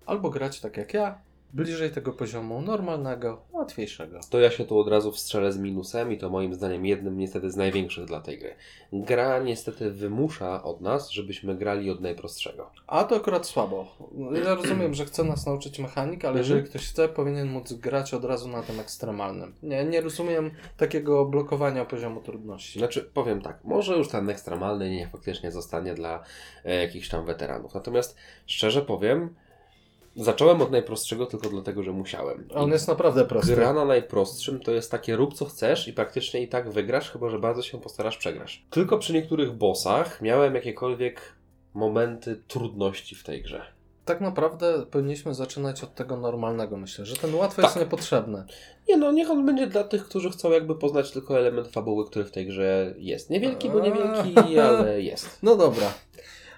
[0.07, 1.19] Albo grać tak jak ja,
[1.55, 4.21] bliżej tego poziomu normalnego, łatwiejszego.
[4.31, 7.51] To ja się tu od razu wstrzelę z minusem i to moim zdaniem jednym niestety
[7.51, 8.55] z największych dla tej gry.
[8.93, 12.71] Gra niestety wymusza od nas, żebyśmy grali od najprostszego.
[12.87, 13.87] A to akurat słabo.
[14.45, 16.45] Ja rozumiem, że chce nas nauczyć mechanik, ale Mhm.
[16.45, 19.55] jeżeli ktoś chce, powinien móc grać od razu na tym ekstremalnym.
[19.62, 22.79] Nie, nie rozumiem takiego blokowania poziomu trudności.
[22.79, 26.23] Znaczy, powiem tak, może już ten ekstremalny niech faktycznie zostanie dla
[26.64, 27.75] e, jakichś tam weteranów.
[27.75, 29.35] Natomiast szczerze powiem,
[30.16, 32.48] zacząłem od najprostszego tylko dlatego, że musiałem.
[32.55, 33.55] On I jest naprawdę prosty.
[33.55, 37.31] Gra na najprostszym to jest takie rób co chcesz i praktycznie i tak wygrasz, chyba
[37.31, 38.66] że bardzo się postarasz przegrasz.
[38.70, 41.20] Tylko przy niektórych bossach miałem jakiekolwiek
[41.74, 43.62] momenty trudności w tej grze.
[44.05, 47.83] Tak naprawdę powinniśmy zaczynać od tego normalnego, myślę, że ten łatwy jest Tak.
[47.83, 48.44] niepotrzebny.
[48.88, 52.24] Nie no, niech on będzie dla tych, którzy chcą jakby poznać tylko element fabuły, który
[52.24, 53.31] w tej grze jest.
[53.31, 55.38] Niewielki, bo niewielki, ale jest.
[55.42, 55.94] No dobra,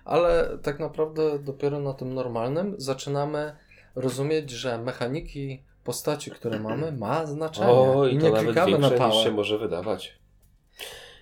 [0.07, 3.57] ale tak naprawdę dopiero na tym normalnym zaczynamy
[3.95, 7.73] rozumieć, że mechaniki postaci, które mamy, ma znaczenie.
[7.73, 9.25] Oj, I to nie nawet klikamy na pałę.
[9.25, 10.19] się może wydawać.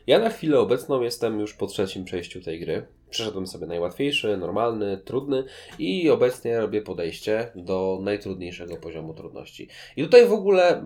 [0.06, 2.86] Ja na chwilę obecną jestem już po trzecim przejściu tej gry.
[3.10, 5.44] Przeszedłem sobie najłatwiejszy, normalny, trudny
[5.78, 9.68] i obecnie robię podejście do najtrudniejszego poziomu trudności.
[9.96, 10.82] I tutaj w ogóle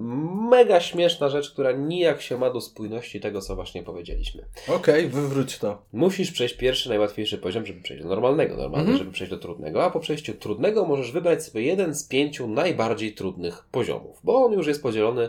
[0.50, 4.44] mega śmieszna rzecz, która nijak się ma do spójności tego, co właśnie powiedzieliśmy.
[4.68, 5.82] Okej, wywróć to.
[5.92, 8.98] Musisz przejść pierwszy, najłatwiejszy poziom, żeby przejść do normalnego, normalny, Mhm.
[8.98, 13.14] żeby przejść do trudnego, a po przejściu trudnego możesz wybrać sobie jeden z pięciu najbardziej
[13.14, 15.28] trudnych poziomów, bo on już jest podzielony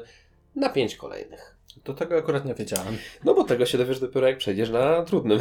[0.55, 1.58] na pięć kolejnych.
[1.83, 2.97] To tego akurat nie wiedziałem.
[3.23, 5.39] No bo tego się dowiesz dopiero jak przejdziesz na trudnym.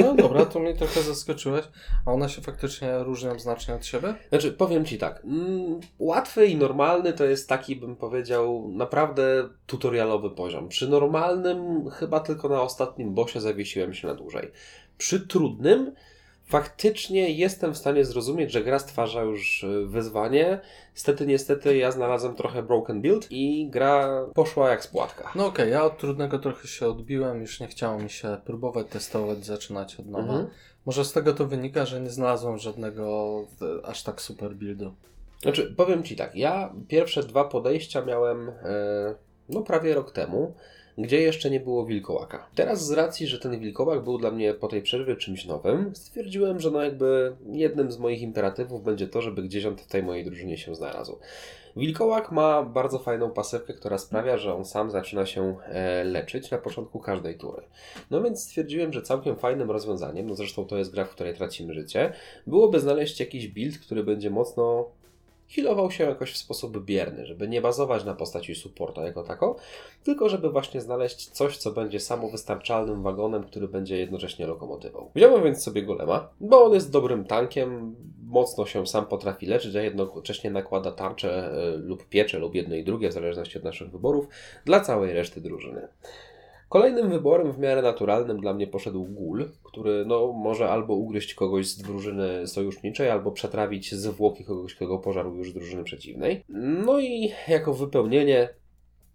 [0.00, 1.64] No dobra, to mnie trochę zaskoczyłeś.
[2.06, 4.14] A one się faktycznie różnią znacznie od siebie?
[4.28, 10.30] Znaczy, powiem Ci tak, mm, łatwy i normalny to jest taki, bym powiedział, naprawdę tutorialowy
[10.30, 10.68] poziom.
[10.68, 14.50] Przy normalnym chyba tylko na ostatnim bossie zawiesiłem się na dłużej.
[14.98, 15.92] Przy trudnym
[16.46, 20.60] faktycznie jestem w stanie zrozumieć, że gra stwarza już y, wyzwanie.
[20.94, 25.32] Niestety, niestety ja znalazłem trochę broken build i gra poszła jak z płatka.
[25.34, 29.44] No okej, ja od trudnego trochę się odbiłem, już nie chciało mi się próbować testować,
[29.44, 30.32] zaczynać od nowa.
[30.32, 30.46] Mhm.
[30.86, 33.34] Może z tego to wynika, że nie znalazłem żadnego
[33.82, 34.94] e, aż tak super buildu.
[35.42, 38.54] Znaczy, powiem Ci tak, ja pierwsze dwa podejścia miałem e,
[39.48, 40.54] no prawie rok temu,
[40.98, 42.46] gdzie jeszcze nie było wilkołaka.
[42.54, 46.60] Teraz z racji, że ten wilkołak był dla mnie po tej przerwie czymś nowym, stwierdziłem,
[46.60, 50.24] że no jakby jednym z moich imperatywów będzie to, żeby gdzieś on w tej mojej
[50.24, 51.18] drużynie się znalazł.
[51.76, 56.58] Wilkołak ma bardzo fajną pasywkę, która sprawia, że on sam zaczyna się e, leczyć na
[56.58, 57.62] początku każdej tury.
[58.10, 61.74] No więc stwierdziłem, że całkiem fajnym rozwiązaniem, no zresztą to jest gra, w której tracimy
[61.74, 62.12] życie,
[62.46, 64.90] byłoby znaleźć jakiś build, który będzie mocno
[65.48, 69.56] healował się jakoś w sposób bierny, żeby nie bazować na postaci supporta jako tako,
[70.04, 75.10] tylko żeby właśnie znaleźć coś, co będzie samowystarczalnym wagonem, który będzie jednocześnie lokomotywą.
[75.14, 79.82] Wziąłem więc sobie golema, bo on jest dobrym tankiem, mocno się sam potrafi leczyć, a
[79.82, 84.28] jednocześnie nakłada tarczę e, lub piecze lub jedno i drugie, w zależności od naszych wyborów,
[84.64, 85.88] dla całej reszty drużyny.
[86.68, 91.66] Kolejnym wyborem w miarę naturalnym dla mnie poszedł gul, który no, może albo ugryźć kogoś
[91.66, 96.44] z drużyny sojuszniczej, albo przetrawić zwłoki kogoś, kogo pożarł już z drużyny przeciwnej.
[96.84, 98.48] No i jako wypełnienie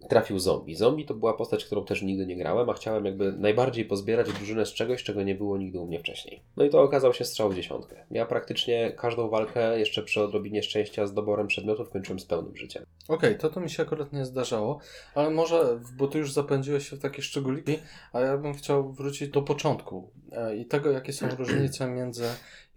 [0.09, 0.75] trafił zombie.
[0.75, 4.65] Zombie to była postać, którą też nigdy nie grałem, a chciałem jakby najbardziej pozbierać drużynę
[4.65, 6.43] z czegoś, czego nie było nigdy u mnie wcześniej.
[6.57, 8.05] No i to okazał się strzał w dziesiątkę.
[8.11, 12.85] Ja praktycznie każdą walkę, jeszcze przy odrobinie szczęścia z doborem przedmiotów, kończyłem z pełnym życiem.
[13.07, 14.79] Okej, to to mi się akurat nie zdarzało,
[15.15, 17.79] ale może, bo ty już zapędziłeś się w takie szczególiki,
[18.13, 22.25] a ja bym chciał wrócić do początku e, i tego, jakie są różnice między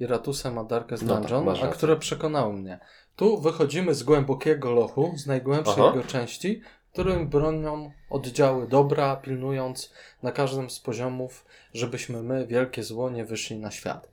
[0.01, 2.81] Iratusem a Darkest No tak, Dungeon, a które przekonały mnie.
[3.17, 5.93] Tu wychodzimy z głębokiego lochu, z najgłębszej Aha.
[5.95, 6.61] jego części,
[6.95, 9.93] którym bronią oddziały dobra, pilnując
[10.23, 14.09] na każdym z poziomów, żebyśmy my, wielkie zło, nie wyszli na świat.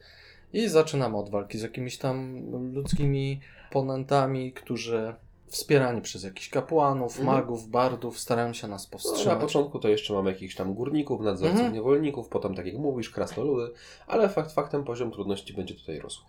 [0.54, 2.42] I zaczynamy od walki z jakimiś tam
[2.74, 5.14] ludzkimi oponentami, którzy
[5.48, 7.38] wspierani przez jakichś kapłanów, Mhm.
[7.38, 9.40] magów, bardów starają się nas No, na powstrzymać.
[9.42, 11.74] początku to jeszcze mamy jakichś tam górników, nadzorców, Mhm.
[11.74, 13.74] niewolników, potem tak jak mówisz, krasnoludy,
[14.08, 16.22] ale fakt faktem poziom trudności będzie tutaj rósł.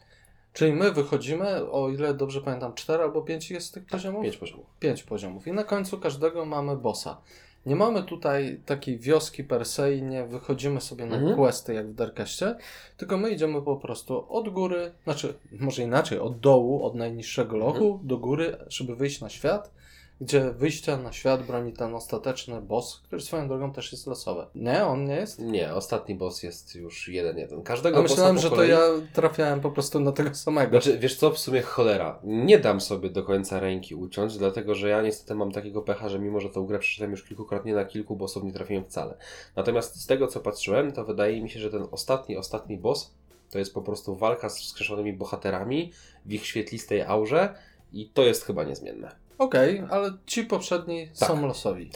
[0.53, 4.23] Czyli my wychodzimy, o ile dobrze pamiętam, 4 albo 5 jest tych poziomów?
[4.23, 4.67] Pięć poziomów.
[4.81, 5.47] 5 poziomów.
[5.47, 7.17] I na końcu każdego mamy bossa.
[7.67, 11.37] Nie mamy tutaj takiej wioski per se i nie wychodzimy sobie na Mhm.
[11.37, 12.55] questy jak w Darkaście,
[12.97, 17.85] tylko my idziemy po prostu od góry, znaczy może inaczej, od dołu, od najniższego lochu
[17.87, 18.07] Mhm.
[18.07, 19.71] do góry, żeby wyjść na świat,
[20.23, 24.47] gdzie wyjścia na świat broni ten ostateczny boss, który swoją drogą też jest losowy.
[24.55, 25.39] Nie, on nie jest?
[25.39, 27.63] Nie, ostatni boss jest już jeden jeden.
[27.63, 28.71] Każdego A myślałem, że po to kolei...
[28.71, 28.81] ja
[29.13, 30.71] trafiałem po prostu na tego samego.
[30.71, 32.19] Znaczy, wiesz co, w sumie cholera.
[32.25, 36.19] Nie dam sobie do końca ręki uciąć, dlatego że ja niestety mam takiego pecha, że
[36.19, 39.17] mimo, że tą grę przeczytałem już kilkukrotnie, na kilku bossów nie trafiłem wcale.
[39.57, 43.15] Natomiast z tego, co patrzyłem, to wydaje mi się, że ten ostatni, ostatni boss
[43.51, 45.93] to jest po prostu walka z wskrzeszonymi bohaterami
[46.27, 47.55] w ich świetlistej aurze
[47.93, 49.22] i to jest chyba niezmienne.
[49.39, 51.29] Okej, ale ci poprzedni Tak.
[51.29, 51.91] są losowi.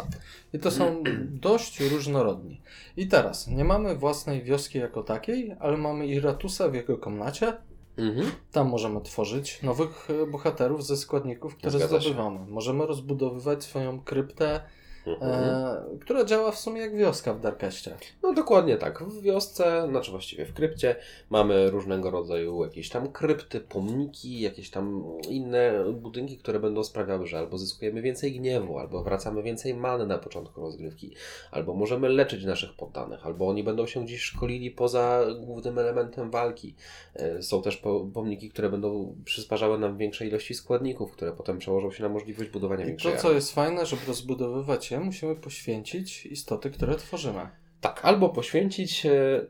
[0.52, 1.02] I to są
[1.48, 2.60] dość różnorodni.
[2.96, 7.56] I teraz, nie mamy własnej wioski jako takiej, ale mamy Iratusa w jego komnacie.
[7.96, 8.30] Mhm.
[8.52, 12.00] Tam możemy tworzyć nowych e, bohaterów ze składników, które Zgadza się.
[12.00, 12.38] zdobywamy.
[12.48, 14.60] Możemy rozbudowywać swoją kryptę,
[15.06, 15.32] Mhm.
[15.32, 17.94] e, która działa w sumie jak wioska w Darkeście.
[18.22, 19.02] No dokładnie tak.
[19.02, 20.96] W wiosce, znaczy właściwie w krypcie,
[21.30, 27.38] mamy różnego rodzaju jakieś tam krypty, pomniki, jakieś tam inne budynki, które będą sprawiały, że
[27.38, 31.14] albo zyskujemy więcej gniewu, albo wracamy więcej many na początku rozgrywki,
[31.50, 36.74] albo możemy leczyć naszych poddanych, albo oni będą się gdzieś szkolili poza głównym elementem walki.
[37.14, 41.90] E, Są też po- pomniki, które będą przysparzały nam większej ilości składników, które potem przełożą
[41.90, 46.26] się na możliwość budowania I większej to, co jest fajne, żeby rozbudowywać je, musimy poświęcić
[46.26, 47.48] istoty, które tworzymy.
[47.80, 49.46] Tak, albo poświęcić, e,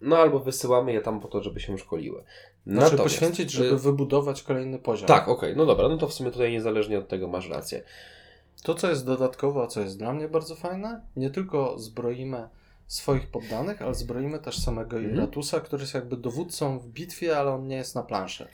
[0.00, 2.24] no albo wysyłamy je tam po to, żeby się szkoliły.
[2.66, 5.08] Znaczy poświęcić, żeby wybudować kolejny poziom.
[5.08, 7.82] Tak, okej, no dobra, no to w sumie tutaj niezależnie od tego masz rację.
[8.62, 12.48] To, co jest dodatkowo, a co jest dla mnie bardzo fajne, nie tylko zbroimy
[12.86, 15.14] swoich poddanych, ale zbroimy też samego Mhm.
[15.14, 18.48] Iratusa, który jest jakby dowódcą w bitwie, ale on nie jest na planszy.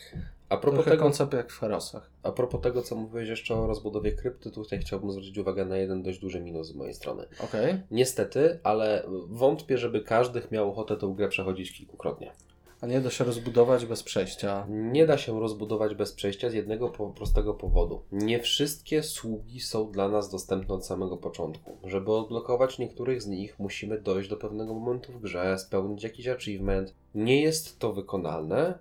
[0.49, 2.11] A propos, Trochę tego, koncept jak w Herosach.
[2.23, 6.03] a propos tego, co mówiłeś jeszcze o rozbudowie krypty, tutaj chciałbym zwrócić uwagę na jeden
[6.03, 7.25] dość duży minus z mojej strony.
[7.45, 7.81] Okej.
[7.91, 12.33] Niestety, ale wątpię, żeby każdy miał ochotę tą grę przechodzić kilkukrotnie.
[12.81, 14.67] A nie da się rozbudować bez przejścia.
[14.69, 18.03] Nie da się rozbudować bez przejścia z jednego po prostego powodu.
[18.13, 21.77] Nie wszystkie sługi są dla nas dostępne od samego początku.
[21.85, 26.95] Żeby odblokować niektórych z nich, musimy dojść do pewnego momentu w grze, spełnić jakiś achievement.
[27.15, 28.79] Nie jest to wykonalne.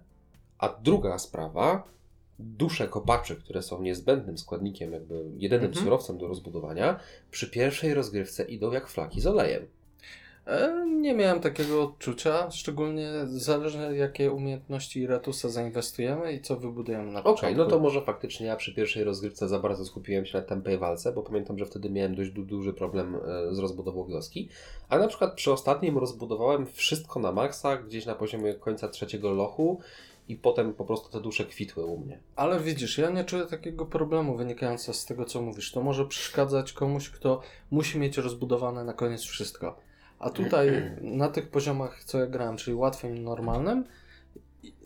[0.59, 1.83] A druga sprawa,
[2.39, 5.85] dusze kopaczy, które są niezbędnym składnikiem, jakby jedynym Mhm.
[5.85, 6.99] surowcem do rozbudowania,
[7.31, 9.67] przy pierwszej rozgrywce idą jak flaki z olejem.
[10.47, 17.19] E, nie miałem takiego odczucia, szczególnie zależy jakie umiejętności Iratusa zainwestujemy i co wybudujemy na
[17.19, 17.57] Okej, początku.
[17.57, 21.11] no to może faktycznie ja przy pierwszej rozgrywce za bardzo skupiłem się na tempej walce,
[21.11, 24.49] bo pamiętam, że wtedy miałem dość du- duży problem e, z rozbudową wioski.
[24.89, 29.79] A na przykład przy ostatnim rozbudowałem wszystko na maksa, gdzieś na poziomie końca trzeciego lochu
[30.27, 32.19] i potem po prostu te dusze kwitły u mnie.
[32.35, 35.71] Ale widzisz, ja nie czuję takiego problemu wynikającego z tego, co mówisz.
[35.71, 39.77] To może przeszkadzać komuś, kto musi mieć rozbudowane na koniec wszystko.
[40.19, 43.83] A tutaj na tych poziomach, co ja grałem, czyli łatwym i normalnym,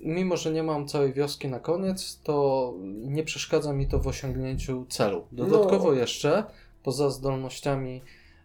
[0.01, 4.85] mimo że nie mam całej wioski na koniec, to nie przeszkadza mi to w osiągnięciu
[4.89, 5.27] celu.
[5.31, 5.93] Dodatkowo No.
[5.93, 6.43] jeszcze,
[6.83, 8.01] poza zdolnościami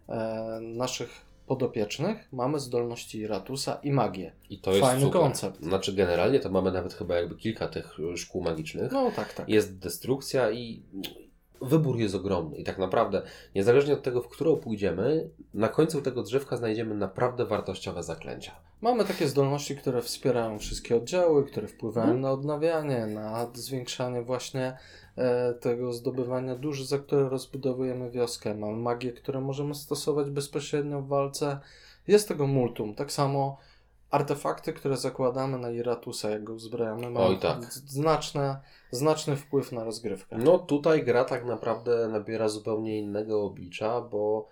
[0.09, 4.32] e, naszych podopiecznych, mamy zdolności Iratusa i magię.
[4.51, 5.20] I to jest Fajny super.
[5.20, 5.62] koncept.
[5.62, 8.92] Znaczy generalnie to mamy nawet chyba jakby kilka tych szkół magicznych.
[8.92, 9.49] No tak, tak.
[9.49, 10.82] Jest destrukcja i
[11.62, 12.57] wybór jest ogromny.
[12.57, 13.22] I tak naprawdę,
[13.54, 18.52] niezależnie od tego, w którą pójdziemy, na końcu tego drzewka znajdziemy naprawdę wartościowe zaklęcia.
[18.80, 22.20] Mamy takie zdolności, które wspierają wszystkie oddziały, które wpływają Mhm.
[22.20, 24.76] na odnawianie, na zwiększanie właśnie
[25.16, 28.54] e, tego zdobywania dusz, za które rozbudowujemy wioskę.
[28.54, 31.59] Mamy magię, które możemy stosować bezpośrednio w walce.
[32.09, 32.94] Jest tego multum.
[32.94, 33.59] Tak samo
[34.11, 37.64] artefakty, które zakładamy na Iratusa, jak go uzbrajamy, mają tak.
[37.64, 40.38] znaczne, znaczny wpływ na rozgrywkę.
[40.38, 44.48] No tutaj gra tak naprawdę nabiera zupełnie innego oblicza, bo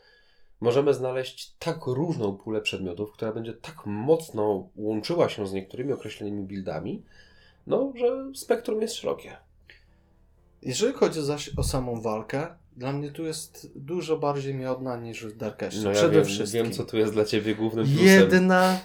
[0.60, 6.42] możemy znaleźć tak różną pulę przedmiotów, która będzie tak mocno łączyła się z niektórymi określonymi
[6.42, 7.02] buildami,
[7.66, 9.36] no, że spektrum jest szerokie.
[10.62, 12.46] Jeżeli chodzi zaś o samą walkę,
[12.76, 15.82] dla mnie tu jest dużo bardziej miodna niż w Darkestie.
[15.82, 16.62] No ja Przede wiem, wszystkim.
[16.62, 18.06] wiem, co tu jest dla Ciebie głównym plusem.
[18.06, 18.78] Jedna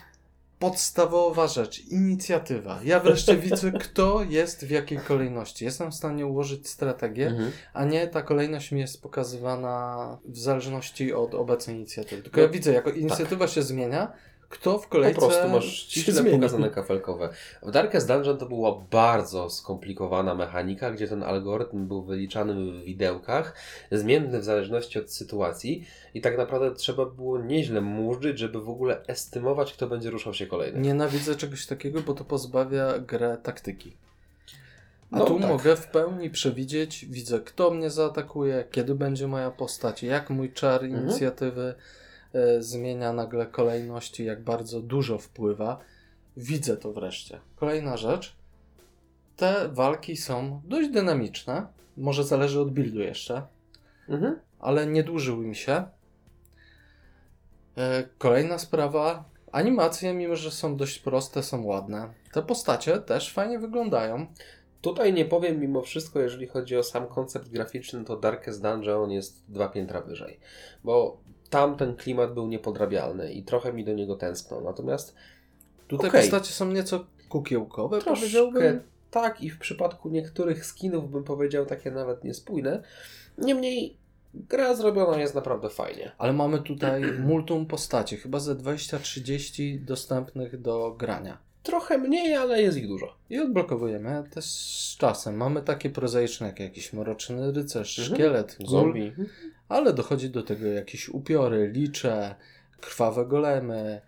[0.60, 2.80] podstawowa rzecz, inicjatywa.
[2.84, 5.66] Ja wreszcie widzę, kto jest w jakiej kolejności.
[5.66, 7.52] Jestem w stanie ułożyć strategię, Mhm.
[7.74, 12.22] a nie ta kolejność mi jest pokazywana w zależności od obecnej inicjatywy.
[12.24, 14.12] Tylko No, ja widzę, jako inicjatywa się zmienia,
[14.50, 17.30] kto w Po kolejce prostu masz ściśle pokazane kafelkowe.
[17.64, 23.54] W Darkest Dungeon to była bardzo skomplikowana mechanika, gdzie ten algorytm był wyliczany w widełkach,
[23.92, 29.06] zmienny w zależności od sytuacji i tak naprawdę trzeba było nieźle murzyć, żeby w ogóle
[29.08, 30.80] estymować, kto będzie ruszał się kolejny.
[30.80, 33.94] Nienawidzę czegoś takiego, bo to pozbawia grę taktyki.
[35.12, 35.50] A No tu tak.
[35.50, 40.84] mogę w pełni przewidzieć, widzę kto mnie zaatakuje, kiedy będzie moja postać, jak mój czar
[40.84, 41.04] Mhm.
[41.04, 42.09] inicjatywy e,
[42.60, 45.80] zmienia nagle kolejności, jak bardzo dużo wpływa.
[46.38, 47.40] Widzę to wreszcie.
[47.56, 48.36] Kolejna rzecz.
[49.36, 51.68] Te walki są dość dynamiczne.
[51.98, 53.42] Może zależy od buildu jeszcze,
[54.10, 54.40] Mhm.
[54.60, 55.84] ale nie dłużyły mi się.
[57.78, 59.24] E, Kolejna sprawa.
[59.52, 62.10] Animacje, mimo że są dość proste, są ładne.
[62.34, 64.28] Te postacie też fajnie wyglądają.
[64.82, 69.44] Tutaj nie powiem mimo wszystko, jeżeli chodzi o sam koncept graficzny, to Darkest Dungeon jest
[69.52, 70.40] dwa piętra wyżej,
[70.84, 71.18] bo
[71.50, 74.62] tam ten klimat był niepodrabialny i trochę mi do niego tęskno.
[74.62, 75.16] Natomiast
[75.88, 76.22] Tutaj Okej.
[76.22, 78.82] postacie są nieco kukiełkowe, Troszkę powiedziałbym.
[79.12, 82.84] tak i w przypadku niektórych skinów bym powiedział takie nawet niespójne.
[83.38, 83.98] Niemniej
[84.34, 86.12] gra zrobiona jest naprawdę fajnie.
[86.18, 91.38] Ale mamy tutaj multum postaci, chyba ze 20-30 dostępnych do grania.
[91.64, 93.16] Trochę mniej, ale jest ich dużo.
[93.30, 95.36] I odblokowujemy też z czasem.
[95.38, 98.16] Mamy takie prozaiczne jak jakiś mroczny rycerz, Mhm.
[98.18, 99.14] szkielet, Zombie.
[99.70, 102.36] Ale dochodzi do tego jakieś upiory, licze,
[102.82, 104.02] krwawe golemy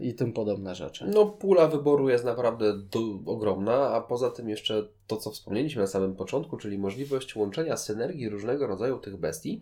[0.00, 1.04] i tym podobne rzeczy.
[1.14, 5.88] No, pula wyboru jest naprawdę du- ogromna, a poza tym jeszcze to, co wspomnieliśmy na
[5.88, 9.60] samym początku, czyli możliwość łączenia synergii różnego rodzaju tych bestii,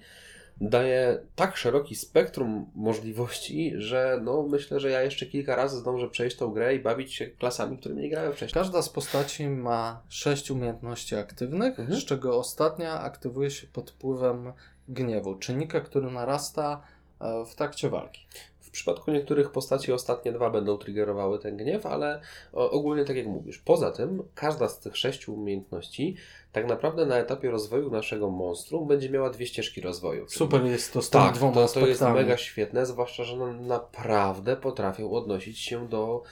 [0.60, 6.36] daje tak szeroki spektrum możliwości, że no myślę, że ja jeszcze kilka razy zdążę przejść
[6.36, 8.54] tą grę i bawić się klasami, którymi nie grałem wcześniej.
[8.62, 12.00] Każda z postaci ma sześć umiejętności aktywnych, Mhm.
[12.00, 14.52] z czego ostatnia aktywuje się pod wpływem
[14.88, 16.82] gniewu, czynnika, który narasta
[17.20, 18.26] e, w trakcie walki.
[18.60, 22.20] W przypadku niektórych postaci ostatnie dwa będą triggerowały ten gniew, ale
[22.52, 23.58] ogólnie tak jak mówisz.
[23.58, 26.16] Poza tym, każda z tych sześciu umiejętności
[26.52, 30.28] tak naprawdę na etapie rozwoju naszego monstrum będzie miała dwie ścieżki rozwoju.
[30.28, 34.56] Super jest to z Tak, dwoma to, to jest mega świetne, zwłaszcza, że one naprawdę
[34.56, 36.22] potrafią odnosić się do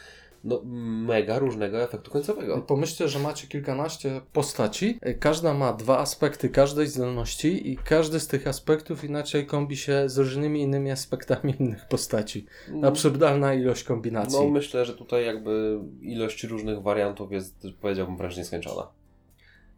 [0.44, 0.60] no,
[1.06, 2.62] mega różnego efektu końcowego.
[2.62, 4.98] Pomyślcie, że macie kilkanaście postaci.
[5.20, 10.18] Każda ma dwa aspekty każdej zdolności i każdy z tych aspektów inaczej kombi się z
[10.18, 12.46] różnymi innymi aspektami innych postaci.
[12.82, 14.38] Absurdalna ilość kombinacji.
[14.44, 19.01] No myślę, że tutaj jakby ilość różnych wariantów jest, powiedziałbym, wręcz nieskończona.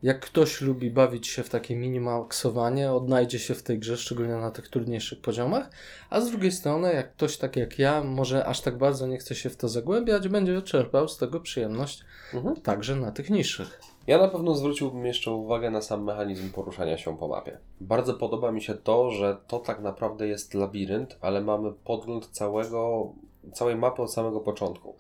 [0.04, 4.50] Jak ktoś lubi bawić się w takie minimalksowanie, odnajdzie się w tej grze, szczególnie na
[4.50, 5.70] tych trudniejszych poziomach,
[6.10, 9.34] a z drugiej strony, jak ktoś tak jak ja, może aż tak bardzo nie chce
[9.34, 12.56] się w to zagłębiać, będzie czerpał z tego przyjemność Mhm.
[12.56, 13.80] także na tych niższych.
[14.06, 17.58] Ja na pewno zwróciłbym jeszcze uwagę na sam mechanizm poruszania się po mapie.
[17.80, 23.12] Bardzo podoba mi się to, że to tak naprawdę jest labirynt, ale mamy podgląd całego,
[23.52, 24.96] całej mapy od samego początku.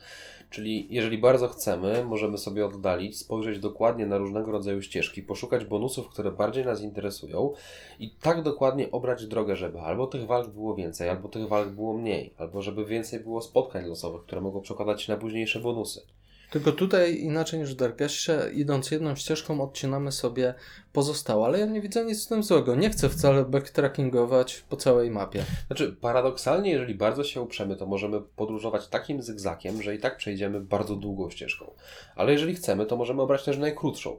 [0.54, 6.08] Czyli jeżeli bardzo chcemy, możemy sobie oddalić, spojrzeć dokładnie na różnego rodzaju ścieżki, poszukać bonusów,
[6.08, 7.52] które bardziej nas interesują
[8.00, 11.92] i tak dokładnie obrać drogę, żeby albo tych walk było więcej, albo tych walk było
[11.92, 16.06] mniej, albo żeby więcej było spotkań losowych, które mogą przekładać się na późniejsze bonusy.
[16.54, 20.54] Tylko tutaj inaczej niż w Darkessie, idąc jedną ścieżką odcinamy sobie
[20.92, 22.74] pozostałe, ale ja nie widzę nic w tym złego.
[22.74, 25.44] Nie chcę wcale backtrackingować po całej mapie.
[25.66, 30.60] Znaczy, paradoksalnie, jeżeli bardzo się uprzemy, to możemy podróżować takim zygzakiem, że i tak przejdziemy
[30.60, 31.70] bardzo długą ścieżką.
[32.16, 34.18] Ale jeżeli chcemy, to możemy obrać też najkrótszą.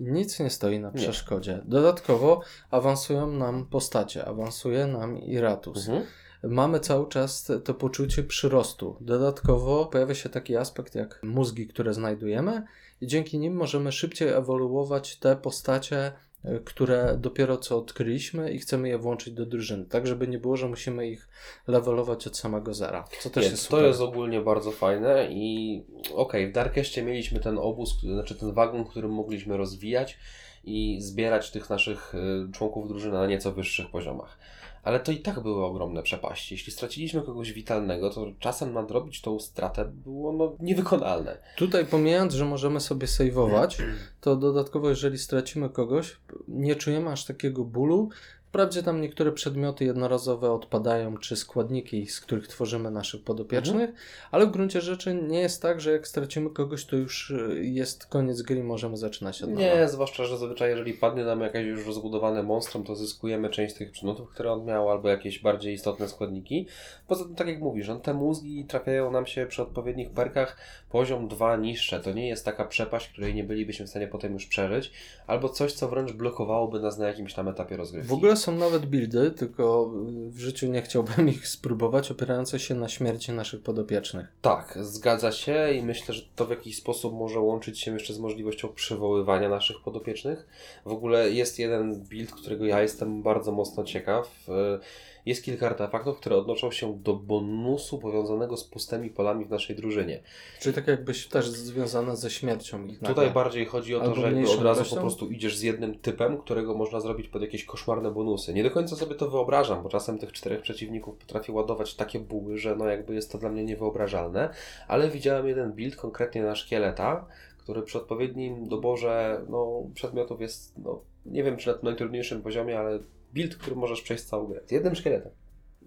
[0.00, 0.94] Nic nie stoi na Nie.
[0.98, 1.60] przeszkodzie.
[1.64, 5.88] Dodatkowo awansują nam postacie, awansuje nam Iratus.
[5.88, 6.06] Mhm.
[6.42, 8.96] Mamy cały czas to poczucie przyrostu.
[9.00, 12.62] Dodatkowo pojawia się taki aspekt jak mózgi, które znajdujemy,
[13.00, 16.12] i dzięki nim możemy szybciej ewoluować te postacie,
[16.44, 19.84] y, które dopiero co odkryliśmy i chcemy je włączyć do drużyny.
[19.84, 21.28] Tak, żeby nie było, że musimy ich
[21.66, 23.04] levelować od samego zera.
[23.20, 23.84] Co też jest to super.
[23.84, 25.84] jest ogólnie bardzo fajne i
[26.14, 30.18] okej, w Darkeście mieliśmy ten obóz, znaczy ten wagon, którym mogliśmy rozwijać
[30.64, 34.38] i zbierać tych naszych y, członków drużyny na nieco wyższych poziomach.
[34.82, 36.54] Ale to i tak były ogromne przepaści.
[36.54, 41.38] Jeśli straciliśmy kogoś witalnego, to czasem nadrobić tą stratę było no, niewykonalne.
[41.56, 43.78] Tutaj pomijając, że możemy sobie saveować,
[44.20, 46.16] to dodatkowo jeżeli stracimy kogoś,
[46.48, 48.08] nie czujemy aż takiego bólu.
[48.50, 53.90] Wprawdzie tam niektóre przedmioty jednorazowe odpadają, czy składniki, z których tworzymy naszych podopiecznych,
[54.30, 58.06] ale w gruncie rzeczy nie jest tak, że jak stracimy kogoś, to już y, jest
[58.06, 59.62] koniec gry i możemy zaczynać od nowa.
[59.62, 63.90] Nie, zwłaszcza, że zazwyczaj jeżeli padnie nam jakieś już rozbudowane monstrum, to zyskujemy część tych
[63.90, 66.66] przedmiotów, które on miał, albo jakieś bardziej istotne składniki.
[67.08, 70.56] Poza tym, tak jak mówisz, on te mózgi trafiają nam się przy odpowiednich perkach
[70.90, 72.00] poziom 2 niższe.
[72.00, 74.92] To nie jest taka przepaść, której nie bylibyśmy w stanie potem już przeżyć,
[75.26, 78.08] albo coś, co wręcz blokowałoby nas na jakimś tam etapie rozgrywki.
[78.08, 79.92] W ogóle są nawet buildy, tylko
[80.28, 84.26] y, w życiu nie chciałbym ich spróbować, opierające się na śmierci naszych podopiecznych.
[84.42, 88.18] Tak, zgadza się i myślę, że to w jakiś sposób może łączyć się jeszcze z
[88.18, 90.46] możliwością przywoływania naszych podopiecznych.
[90.84, 94.48] W ogóle jest jeden build, którego ja jestem bardzo mocno ciekaw.
[94.48, 94.78] E,
[95.26, 100.22] Jest kilka artefaktów, które odnoszą się do bonusu powiązanego z pustymi polami w naszej drużynie.
[100.60, 103.14] Czyli tak jakbyś też związane ze śmiercią ich nagle.
[103.14, 105.98] Tutaj bardziej chodzi o to, Albo że jakby od razu po prostu idziesz z jednym
[105.98, 108.54] typem, którego można zrobić pod jakieś koszmarne bonusy.
[108.54, 112.58] Nie do końca sobie to wyobrażam, bo czasem tych czterech przeciwników potrafi ładować takie buły,
[112.58, 114.50] że no jakby jest to dla mnie niewyobrażalne,
[114.88, 117.26] ale widziałem jeden build konkretnie na szkieleta,
[117.58, 122.98] który przy odpowiednim doborze no, przedmiotów jest, no, nie wiem czy na najtrudniejszym poziomie, ale
[123.34, 124.60] build, który możesz przejść całą grę.
[124.66, 125.32] Z jednym szkieletem.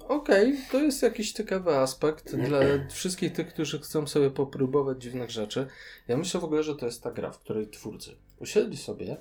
[0.07, 5.67] Okej, to jest jakiś ciekawy aspekt dla wszystkich tych, którzy chcą sobie popróbować dziwnych rzeczy.
[6.07, 9.17] Ja myślę w ogóle, że to jest ta gra, w której twórcy usiedli sobie.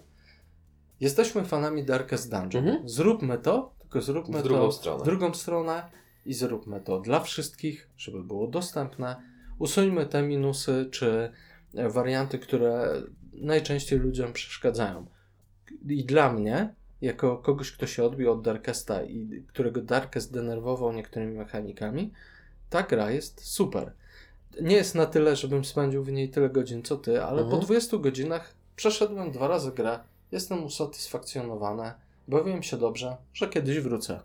[1.01, 2.69] Jesteśmy fanami Darkest Dungeon.
[2.69, 2.89] Mhm.
[2.89, 5.03] Zróbmy to, tylko zróbmy W drugą to stronę.
[5.03, 5.91] w drugą stronę
[6.27, 9.17] i zróbmy to dla wszystkich, żeby było dostępne.
[9.59, 11.33] Usuńmy te minusy czy
[11.75, 13.03] warianty, które
[13.33, 15.07] najczęściej ludziom przeszkadzają.
[15.89, 21.35] I dla mnie, jako kogoś, kto się odbił od Darkesta i którego Darkest denerwował niektórymi
[21.35, 22.13] mechanikami,
[22.71, 23.93] ta gra jest super.
[24.61, 27.61] Nie jest na tyle, żebym spędził w niej tyle godzin co ty, ale Mhm.
[27.61, 29.99] po 20 godzinach przeszedłem dwa razy grę,
[30.33, 31.93] jestem usatysfakcjonowany,
[32.29, 34.21] bawiłem się dobrze, że kiedyś wrócę.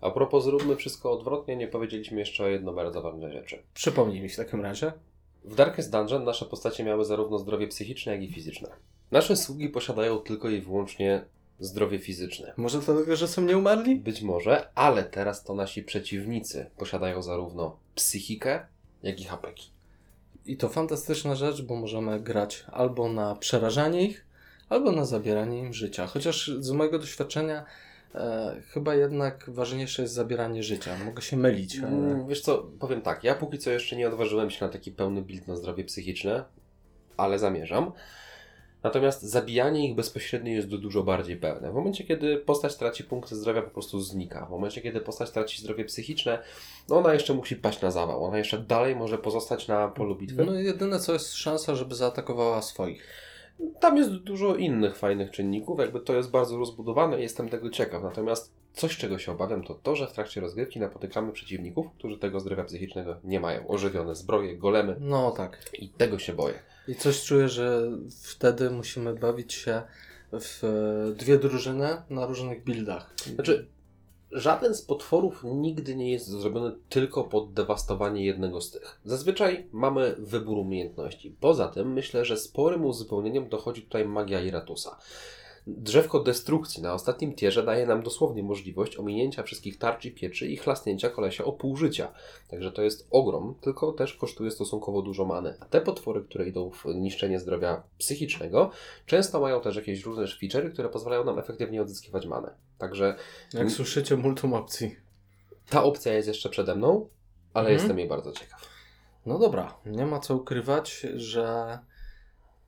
[0.00, 3.58] A propos zróbmy wszystko odwrotnie, nie powiedzieliśmy jeszcze o jedno bardzo ważnej rzeczy.
[3.74, 4.92] Przypomnij mi w takim razie.
[5.44, 8.68] W Darkest Dungeon nasze postacie miały zarówno zdrowie psychiczne, jak i fizyczne.
[9.10, 11.24] Nasze sługi posiadają tylko i wyłącznie
[11.60, 12.52] zdrowie fizyczne.
[12.56, 13.96] Może dlatego, że są nieumarli?
[13.96, 18.66] Być może, ale teraz to nasi przeciwnicy posiadają zarówno psychikę,
[19.02, 19.70] jak i hapeki.
[20.46, 24.26] I to fantastyczna rzecz, bo możemy grać albo na przerażanie ich,
[24.68, 26.06] albo na zabieranie im życia.
[26.06, 27.64] Chociaż z mojego doświadczenia
[28.14, 30.96] e, chyba jednak ważniejsze jest zabieranie życia.
[31.04, 31.88] Mogę się mylić, ale...
[31.88, 35.22] Mm, Wiesz co, powiem tak, ja póki co jeszcze nie odważyłem się na taki pełny
[35.22, 36.44] build na zdrowie psychiczne,
[37.16, 37.92] ale zamierzam.
[38.82, 41.70] Natomiast zabijanie ich bezpośrednio jest dużo bardziej pełne.
[41.70, 44.46] W momencie, kiedy postać traci punkty zdrowia, po prostu znika.
[44.46, 46.42] W momencie, kiedy postać traci zdrowie psychiczne,
[46.88, 48.24] no ona jeszcze musi paść na zawał.
[48.24, 50.44] Ona jeszcze dalej może pozostać na polu bitwy.
[50.44, 53.06] No i jedyne co jest szansa, żeby zaatakowała swoich.
[53.80, 58.02] Tam jest dużo innych fajnych czynników, jakby to jest bardzo rozbudowane i jestem tego ciekaw.
[58.02, 62.40] Natomiast coś, czego się obawiam, to to, że w trakcie rozgrywki napotykamy przeciwników, którzy tego
[62.40, 63.68] zdrowia psychicznego nie mają.
[63.68, 65.58] Ożywione zbroje, golemy No tak.
[65.78, 66.54] i tego się boję.
[66.88, 67.90] I coś czuję, że
[68.22, 69.82] wtedy musimy bawić się
[70.32, 73.14] w e, dwie drużyny na różnych buildach.
[73.34, 73.66] Znaczy,
[74.32, 79.00] żaden z potworów nigdy nie jest zrobiony tylko pod dewastowanie jednego z tych.
[79.04, 81.36] Zazwyczaj mamy wybór umiejętności.
[81.40, 84.98] Poza tym myślę, że sporym uzupełnieniem dochodzi tutaj magia Iratusa.
[85.76, 90.56] Drzewko destrukcji na ostatnim tierze daje nam dosłownie możliwość ominięcia wszystkich tarcz i pieczy i
[90.56, 92.12] chlasnięcia kolesia o pół życia.
[92.48, 95.54] Także to jest ogrom, tylko też kosztuje stosunkowo dużo many.
[95.60, 98.70] A te potwory, które idą w niszczenie zdrowia psychicznego,
[99.06, 102.54] często mają też jakieś różne feature'y, które pozwalają nam efektywnie odzyskiwać manę.
[102.78, 103.14] Także
[103.52, 104.96] Jak słyszycie, multum opcji.
[105.70, 107.08] ta opcja jest jeszcze przede mną,
[107.54, 107.78] ale Mhm.
[107.78, 108.68] jestem jej bardzo ciekaw.
[109.26, 111.78] No dobra, nie ma co ukrywać, że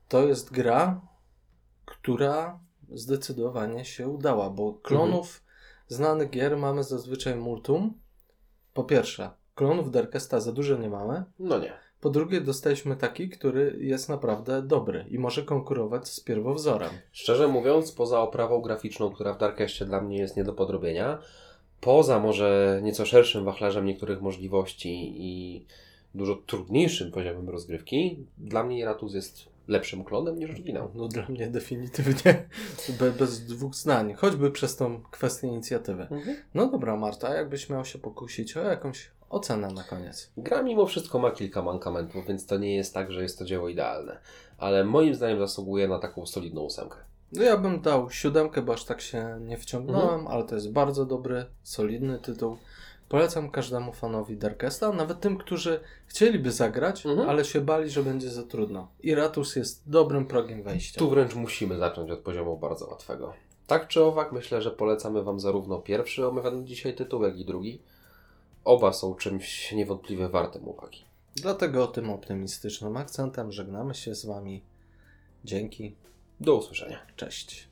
[0.09, 1.01] to jest gra,
[1.85, 2.59] która
[2.91, 5.43] zdecydowanie się udała, bo klonów
[5.87, 7.93] znanych gier mamy zazwyczaj multum.
[8.73, 11.23] Po pierwsze, klonów Darkesta za dużo nie mamy.
[11.39, 11.73] No nie.
[12.01, 16.89] Po drugie, dostaliśmy taki, który jest naprawdę dobry i może konkurować z pierwowzorem.
[17.11, 21.19] Szczerze mówiąc, poza oprawą graficzną, która w Darkestie dla mnie jest nie do podrobienia,
[21.81, 25.65] poza może nieco szerszym wachlarzem niektórych możliwości i
[26.15, 30.91] dużo trudniejszym poziomem rozgrywki, dla mnie Iratus jest lepszym klonem niż oryginał.
[30.95, 32.45] No dla mnie definitywnie
[32.99, 36.07] be, bez dwóch zdań, choćby przez tą kwestię inicjatywy.
[36.53, 40.31] No dobra Marta, jakbyś miał się pokusić o jakąś ocenę na koniec?
[40.37, 43.69] Gra mimo wszystko ma kilka mankamentów, więc to nie jest tak, że jest to dzieło
[43.69, 44.17] idealne.
[44.57, 46.97] Ale moim zdaniem zasługuje na taką solidną ósemkę.
[47.31, 51.05] No ja bym dał siódemkę, bo aż tak się nie wciągnąłem, ale to jest bardzo
[51.05, 52.57] dobry, solidny tytuł.
[53.13, 57.29] Polecam każdemu fanowi Darkesta, nawet tym, którzy chcieliby zagrać, Mhm.
[57.29, 58.87] ale się bali, że będzie za trudno.
[59.03, 60.99] Iratus jest dobrym progiem wejścia.
[60.99, 63.33] Tu wręcz musimy zacząć od poziomu bardzo łatwego.
[63.67, 67.81] Tak czy owak, myślę, że polecamy Wam zarówno pierwszy omawiany dzisiaj tytuł, jak i drugi.
[68.65, 71.05] Oba są czymś niewątpliwie wartym uwagi.
[71.35, 74.63] Dlatego tym optymistycznym akcentem żegnamy się z Wami.
[75.45, 75.95] Dzięki,
[76.39, 76.99] Do usłyszenia.
[77.15, 77.67] cześć.